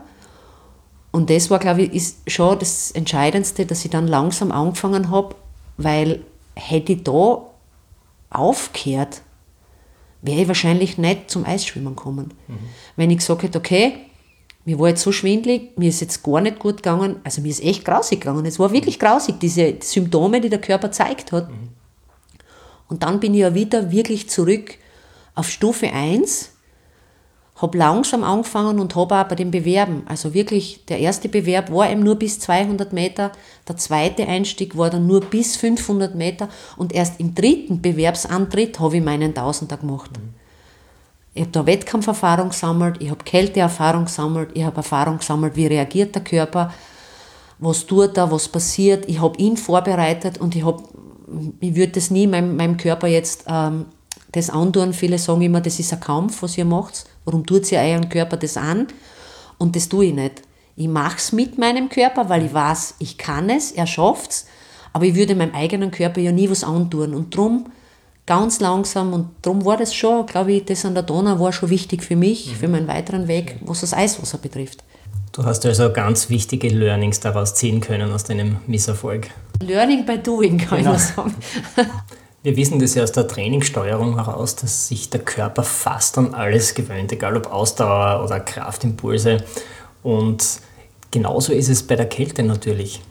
Und 1.11 1.31
das 1.31 1.51
war, 1.51 1.59
glaube 1.59 1.83
ich, 1.83 1.93
ist 1.93 2.19
schon 2.31 2.61
das 2.61 2.93
Entscheidendste, 2.93 3.67
dass 3.67 3.85
ich 3.85 3.91
dann 3.91 4.07
langsam 4.07 4.53
angefangen 4.53 5.11
habe, 5.11 5.35
weil 5.79 6.23
hätte 6.55 6.93
ich 6.93 7.03
da 7.03 7.43
aufgehört, 8.31 9.23
wäre 10.23 10.43
ich 10.43 10.49
wahrscheinlich 10.49 10.97
nicht 10.97 11.29
zum 11.29 11.45
Eisschwimmen 11.45 11.97
gekommen. 11.97 12.35
Mhm. 12.47 12.59
Wenn 12.95 13.11
ich 13.11 13.19
gesagt 13.19 13.43
hätte, 13.43 13.59
okay, 13.59 13.95
mir 14.65 14.79
war 14.79 14.91
jetzt 14.91 15.03
so 15.03 15.11
schwindlig, 15.11 15.77
mir 15.77 15.89
ist 15.89 16.01
jetzt 16.01 16.23
gar 16.23 16.41
nicht 16.41 16.61
gut 16.61 16.77
gegangen, 16.77 17.17
also 17.25 17.43
mir 17.43 17.49
ist 17.49 17.65
echt 17.65 17.85
grausig 17.85 18.21
gegangen. 18.21 18.47
Es 18.47 18.61
war 18.61 18.71
wirklich 18.71 19.01
grausig, 19.01 19.41
diese 19.41 19.75
Symptome, 19.81 20.41
die 20.41 20.51
der 20.51 20.61
Körper 20.61 20.93
zeigt 20.93 21.33
hat. 21.33 21.51
Mhm. 21.51 21.80
Und 22.91 23.03
dann 23.03 23.21
bin 23.21 23.33
ich 23.33 23.41
ja 23.41 23.55
wieder 23.55 23.91
wirklich 23.91 24.29
zurück 24.29 24.75
auf 25.35 25.49
Stufe 25.49 25.91
1, 25.91 26.51
habe 27.57 27.79
langsam 27.79 28.25
angefangen 28.25 28.81
und 28.81 28.95
habe 28.97 29.17
auch 29.17 29.25
bei 29.25 29.35
dem 29.35 29.51
Bewerben, 29.51 30.03
also 30.07 30.35
wirklich, 30.35 30.85
der 30.87 30.99
erste 30.99 31.29
Bewerb 31.29 31.71
war 31.71 31.91
eben 31.91 32.03
nur 32.03 32.17
bis 32.17 32.41
200 32.41 32.93
Meter, 32.93 33.33
der 33.69 33.77
zweite 33.77 34.27
Einstieg 34.27 34.77
war 34.77 34.91
dann 34.91 35.07
nur 35.07 35.21
bis 35.21 35.57
500 35.57 36.15
Meter 36.15 36.49
und 36.77 36.93
erst 36.93 37.21
im 37.21 37.35
dritten 37.35 37.81
Bewerbsantritt 37.81 38.81
habe 38.81 38.97
ich 38.97 39.05
meinen 39.05 39.35
Tausender 39.35 39.77
gemacht. 39.77 40.11
Mhm. 40.13 40.35
Ich 41.33 41.43
habe 41.43 41.53
da 41.53 41.67
Wettkampferfahrung 41.67 42.49
gesammelt, 42.49 42.97
ich 42.99 43.11
habe 43.11 43.23
Kälteerfahrung 43.25 44.07
gesammelt, 44.07 44.51
ich 44.55 44.65
habe 44.65 44.79
Erfahrung 44.79 45.19
gesammelt, 45.19 45.55
wie 45.55 45.67
reagiert 45.67 46.15
der 46.15 46.25
Körper, 46.25 46.73
was 47.61 47.87
tut 47.87 48.17
er, 48.17 48.33
was 48.33 48.49
passiert. 48.49 49.09
Ich 49.09 49.21
habe 49.21 49.39
ihn 49.39 49.57
vorbereitet 49.57 50.39
und 50.39 50.57
ich 50.57 50.65
habe 50.65 50.83
ich 51.61 51.75
würde 51.75 51.93
das 51.93 52.11
nie 52.11 52.27
meinem, 52.27 52.57
meinem 52.57 52.77
Körper 52.77 53.07
jetzt 53.07 53.45
ähm, 53.47 53.87
das 54.33 54.51
antun. 54.51 54.93
Viele 54.93 55.19
sagen 55.19 55.43
immer, 55.43 55.61
das 55.61 55.79
ist 55.79 55.93
ein 55.93 56.01
Kampf, 56.01 56.43
was 56.43 56.59
ihr 56.59 56.65
macht. 56.65 57.05
Warum 57.25 57.47
tut 57.47 57.71
ihr 57.73 57.81
euren 57.81 58.09
Körper 58.09 58.37
das 58.37 58.57
an? 58.57 58.89
Und 59.59 59.77
das 59.77 59.89
tue 59.89 60.07
ich 60.07 60.15
nicht. 60.15 60.43
Ich 60.77 60.89
mache 60.89 61.19
es 61.19 61.33
mit 61.33 61.59
meinem 61.59 61.89
Körper, 61.89 62.29
weil 62.29 62.47
ich 62.47 62.55
weiß, 62.55 62.95
ich 63.01 63.19
kann 63.19 63.51
es, 63.51 63.73
er 63.73 63.87
schafft 63.87 64.31
es, 64.31 64.47
aber 64.93 65.05
ich 65.05 65.15
würde 65.15 65.35
meinem 65.35 65.55
eigenen 65.55 65.91
Körper 65.91 66.21
ja 66.21 66.33
nie 66.33 66.49
was 66.49 66.65
antun. 66.65 67.15
Und 67.15 67.35
darum 67.35 67.67
ganz 68.25 68.61
langsam, 68.61 69.13
und 69.13 69.29
darum 69.43 69.65
war 69.65 69.77
das 69.77 69.95
schon, 69.95 70.25
glaube 70.27 70.53
ich, 70.53 70.65
das 70.65 70.85
an 70.85 70.95
der 70.95 71.03
Donau 71.03 71.39
war 71.41 71.53
schon 71.53 71.71
wichtig 71.71 72.03
für 72.03 72.17
mich, 72.17 72.47
mhm. 72.47 72.55
für 72.55 72.69
meinen 72.69 72.89
weiteren 72.89 73.29
Weg, 73.29 73.57
was 73.63 73.81
das 73.81 73.93
Eiswasser 73.93 74.39
betrifft. 74.39 74.83
Du 75.33 75.45
hast 75.45 75.65
also 75.65 75.93
ganz 75.93 76.29
wichtige 76.29 76.69
Learnings 76.69 77.21
daraus 77.21 77.55
ziehen 77.55 77.81
können 77.81 78.13
aus 78.13 78.25
deinem 78.25 78.57
Misserfolg. 78.67 79.29
Learning 79.63 80.05
by 80.05 80.19
doing, 80.19 80.59
kann 80.59 80.79
genau. 80.79 80.97
ich 80.97 80.99
nur 80.99 80.99
sagen. 80.99 81.35
Wir 82.43 82.57
wissen 82.57 82.81
das 82.81 82.95
ja 82.95 83.03
aus 83.03 83.13
der 83.13 83.29
Trainingssteuerung 83.29 84.17
heraus, 84.17 84.57
dass 84.57 84.89
sich 84.89 85.11
der 85.11 85.21
Körper 85.21 85.63
fast 85.63 86.17
an 86.17 86.35
alles 86.35 86.75
gewöhnt, 86.75 87.13
egal 87.13 87.37
ob 87.37 87.53
Ausdauer 87.53 88.25
oder 88.25 88.41
Kraftimpulse. 88.41 89.45
Und 90.03 90.43
genauso 91.11 91.53
ist 91.53 91.69
es 91.69 91.83
bei 91.83 91.97
der 91.97 92.07
Kälte 92.07 92.43
natürlich. 92.43 93.03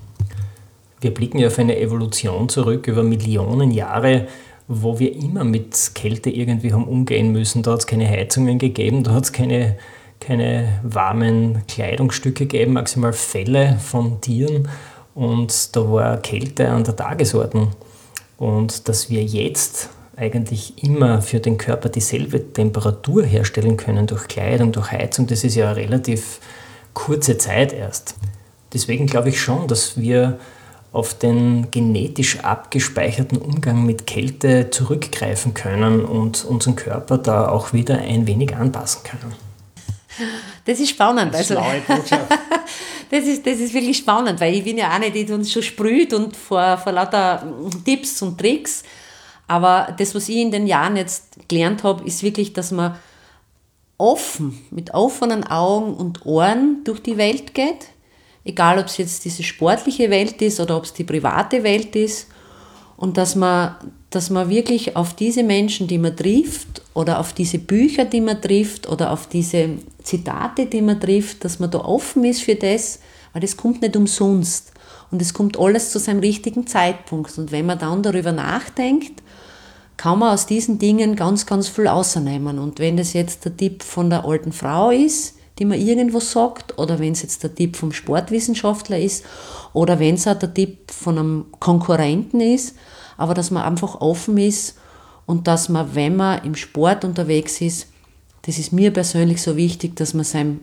Wir 0.99 1.13
blicken 1.13 1.37
ja 1.37 1.47
auf 1.47 1.59
eine 1.59 1.79
Evolution 1.79 2.49
zurück 2.49 2.87
über 2.87 3.03
Millionen 3.03 3.71
Jahre, 3.71 4.27
wo 4.67 4.99
wir 4.99 5.15
immer 5.15 5.43
mit 5.43 5.91
Kälte 5.93 6.31
irgendwie 6.31 6.73
haben 6.73 6.87
umgehen 6.87 7.31
müssen. 7.31 7.63
Da 7.63 7.73
hat 7.73 7.79
es 7.79 7.87
keine 7.87 8.09
Heizungen 8.09 8.57
gegeben, 8.57 9.03
da 9.03 9.13
hat 9.13 9.25
es 9.25 9.31
keine, 9.31 9.77
keine 10.19 10.79
warmen 10.83 11.63
Kleidungsstücke 11.67 12.45
gegeben, 12.45 12.73
maximal 12.73 13.13
Felle 13.13 13.77
von 13.79 14.19
Tieren 14.21 14.67
und 15.15 15.75
da 15.75 15.91
war 15.91 16.17
Kälte 16.17 16.69
an 16.69 16.83
der 16.83 16.95
Tagesordnung. 16.95 17.71
Und 18.37 18.87
dass 18.87 19.09
wir 19.09 19.23
jetzt 19.23 19.89
eigentlich 20.15 20.83
immer 20.83 21.21
für 21.21 21.39
den 21.39 21.57
Körper 21.57 21.89
dieselbe 21.89 22.53
Temperatur 22.53 23.23
herstellen 23.23 23.77
können 23.77 24.07
durch 24.07 24.27
Kleidung, 24.27 24.71
durch 24.71 24.91
Heizung, 24.91 25.27
das 25.27 25.43
ist 25.43 25.55
ja 25.55 25.67
eine 25.67 25.77
relativ 25.77 26.39
kurze 26.93 27.37
Zeit 27.37 27.73
erst. 27.73 28.15
Deswegen 28.73 29.07
glaube 29.07 29.29
ich 29.29 29.41
schon, 29.41 29.67
dass 29.67 29.97
wir 29.97 30.39
auf 30.91 31.13
den 31.13 31.69
genetisch 31.71 32.39
abgespeicherten 32.39 33.37
Umgang 33.37 33.85
mit 33.85 34.07
Kälte 34.07 34.69
zurückgreifen 34.69 35.53
können 35.53 36.03
und 36.03 36.45
unseren 36.45 36.75
Körper 36.75 37.17
da 37.17 37.47
auch 37.49 37.73
wieder 37.73 37.99
ein 37.99 38.25
wenig 38.25 38.55
anpassen 38.55 39.03
können. 39.03 39.48
Das 40.65 40.79
ist 40.79 40.89
spannend. 40.89 41.33
Das, 41.33 41.51
also, 41.51 41.63
das, 43.11 43.25
ist, 43.25 43.45
das 43.45 43.59
ist 43.59 43.73
wirklich 43.73 43.97
spannend, 43.97 44.39
weil 44.39 44.55
ich 44.55 44.63
bin 44.63 44.77
ja 44.77 44.89
eine, 44.89 45.11
die 45.11 45.31
uns 45.31 45.51
schon 45.51 45.63
sprüht 45.63 46.13
und 46.13 46.35
vor, 46.35 46.77
vor 46.77 46.91
lauter 46.91 47.45
Tipps 47.85 48.21
und 48.21 48.37
Tricks. 48.37 48.83
Aber 49.47 49.95
das, 49.97 50.13
was 50.13 50.29
ich 50.29 50.37
in 50.37 50.51
den 50.51 50.67
Jahren 50.67 50.95
jetzt 50.95 51.47
gelernt 51.47 51.83
habe, 51.83 52.03
ist 52.03 52.21
wirklich, 52.21 52.53
dass 52.53 52.71
man 52.71 52.95
offen, 53.97 54.59
mit 54.71 54.93
offenen 54.93 55.45
Augen 55.45 55.93
und 55.93 56.25
Ohren 56.25 56.83
durch 56.83 57.01
die 57.01 57.17
Welt 57.17 57.53
geht. 57.53 57.89
Egal, 58.45 58.79
ob 58.79 58.85
es 58.85 58.97
jetzt 58.97 59.25
diese 59.25 59.43
sportliche 59.43 60.09
Welt 60.09 60.41
ist 60.41 60.59
oder 60.59 60.77
ob 60.77 60.85
es 60.85 60.93
die 60.93 61.03
private 61.03 61.63
Welt 61.63 61.95
ist. 61.95 62.27
Und 62.95 63.17
dass 63.17 63.35
man 63.35 63.75
dass 64.09 64.29
man 64.29 64.49
wirklich 64.49 64.95
auf 64.95 65.13
diese 65.13 65.43
Menschen, 65.43 65.87
die 65.87 65.99
man 65.99 66.15
trifft, 66.15 66.81
oder 66.93 67.19
auf 67.19 67.33
diese 67.33 67.59
Bücher, 67.59 68.05
die 68.05 68.21
man 68.21 68.41
trifft, 68.41 68.89
oder 68.89 69.11
auf 69.11 69.27
diese 69.27 69.69
Zitate, 70.03 70.65
die 70.65 70.81
man 70.81 70.99
trifft, 70.99 71.45
dass 71.45 71.59
man 71.59 71.69
da 71.69 71.79
offen 71.79 72.23
ist 72.23 72.41
für 72.41 72.55
das, 72.55 72.99
weil 73.33 73.41
das 73.41 73.55
kommt 73.55 73.81
nicht 73.81 73.95
umsonst. 73.95 74.71
Und 75.11 75.21
es 75.21 75.33
kommt 75.33 75.59
alles 75.59 75.91
zu 75.91 75.99
seinem 75.99 76.19
richtigen 76.19 76.67
Zeitpunkt. 76.67 77.37
Und 77.37 77.51
wenn 77.51 77.65
man 77.65 77.79
dann 77.79 78.03
darüber 78.03 78.31
nachdenkt, 78.31 79.21
kann 79.97 80.19
man 80.19 80.33
aus 80.33 80.45
diesen 80.45 80.79
Dingen 80.79 81.15
ganz, 81.15 81.45
ganz 81.45 81.67
viel 81.67 81.87
außernehmen. 81.87 82.57
Und 82.57 82.79
wenn 82.79 82.97
das 82.97 83.13
jetzt 83.13 83.45
der 83.45 83.57
Tipp 83.57 83.83
von 83.83 84.09
der 84.09 84.25
alten 84.25 84.51
Frau 84.51 84.91
ist, 84.91 85.35
die 85.57 85.65
man 85.65 85.79
irgendwo 85.79 86.19
sagt, 86.19 86.77
oder 86.79 86.99
wenn 86.99 87.11
es 87.11 87.21
jetzt 87.21 87.43
der 87.43 87.53
Tipp 87.53 87.75
vom 87.75 87.91
Sportwissenschaftler 87.91 88.97
ist, 88.97 89.25
oder 89.73 89.99
wenn 89.99 90.15
es 90.15 90.27
auch 90.27 90.39
der 90.39 90.53
Tipp 90.53 90.89
von 90.89 91.17
einem 91.17 91.45
Konkurrenten 91.59 92.39
ist, 92.39 92.75
aber 93.19 93.33
dass 93.33 93.51
man 93.51 93.63
einfach 93.63 94.01
offen 94.01 94.37
ist 94.37 94.77
und 95.25 95.47
dass 95.47 95.69
man, 95.69 95.93
wenn 95.93 96.15
man 96.15 96.43
im 96.43 96.55
Sport 96.55 97.05
unterwegs 97.05 97.61
ist, 97.61 97.87
das 98.43 98.57
ist 98.57 98.73
mir 98.73 98.91
persönlich 98.91 99.41
so 99.41 99.55
wichtig, 99.55 99.95
dass 99.95 100.13
man 100.13 100.23
seinem 100.23 100.61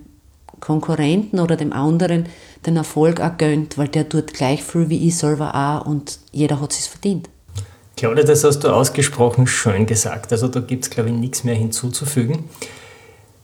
Konkurrenten 0.60 1.38
oder 1.38 1.56
dem 1.56 1.72
anderen 1.72 2.26
den 2.64 2.76
Erfolg 2.76 3.20
auch 3.20 3.36
gönnt, 3.36 3.78
weil 3.78 3.88
der 3.88 4.08
tut 4.08 4.32
gleich 4.32 4.62
viel 4.62 4.88
wie 4.88 5.06
ich 5.06 5.16
selber 5.16 5.54
auch 5.54 5.86
und 5.86 6.18
jeder 6.32 6.60
hat 6.60 6.72
es 6.72 6.86
verdient. 6.86 7.28
Claudia, 7.96 8.24
das 8.24 8.44
hast 8.44 8.60
du 8.60 8.68
ausgesprochen 8.68 9.46
schön 9.46 9.86
gesagt. 9.86 10.32
Also 10.32 10.48
da 10.48 10.60
gibt 10.60 10.84
es, 10.84 10.90
glaube 10.90 11.10
ich, 11.10 11.14
nichts 11.14 11.44
mehr 11.44 11.54
hinzuzufügen. 11.54 12.44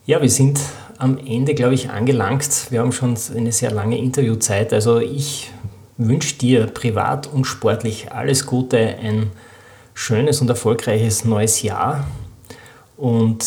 Ja, 0.04 0.20
wir 0.20 0.28
sind 0.28 0.58
am 0.98 1.18
Ende, 1.18 1.54
glaube 1.54 1.74
ich, 1.74 1.90
angelangt. 1.90 2.66
Wir 2.70 2.80
haben 2.80 2.92
schon 2.92 3.16
eine 3.34 3.52
sehr 3.52 3.70
lange 3.70 3.98
Interviewzeit. 3.98 4.72
Also 4.72 4.98
ich 4.98 5.50
wünsche 6.08 6.36
dir 6.36 6.66
privat 6.66 7.26
und 7.26 7.44
sportlich 7.44 8.12
alles 8.12 8.46
Gute, 8.46 8.78
ein 8.78 9.30
schönes 9.94 10.40
und 10.40 10.48
erfolgreiches 10.48 11.24
neues 11.24 11.62
Jahr 11.62 12.06
und 12.96 13.44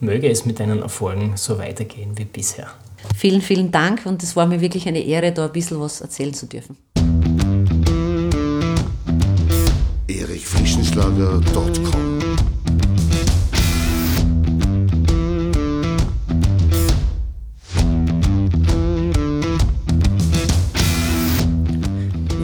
möge 0.00 0.30
es 0.30 0.44
mit 0.44 0.60
deinen 0.60 0.82
Erfolgen 0.82 1.32
so 1.36 1.58
weitergehen 1.58 2.16
wie 2.16 2.24
bisher. 2.24 2.68
Vielen, 3.16 3.42
vielen 3.42 3.70
Dank 3.70 4.06
und 4.06 4.22
es 4.22 4.36
war 4.36 4.46
mir 4.46 4.60
wirklich 4.60 4.86
eine 4.86 5.00
Ehre, 5.00 5.32
da 5.32 5.46
ein 5.46 5.52
bisschen 5.52 5.80
was 5.80 6.00
erzählen 6.00 6.34
zu 6.34 6.46
dürfen. 6.46 6.76
erichfrischenschlager.com 10.08 12.07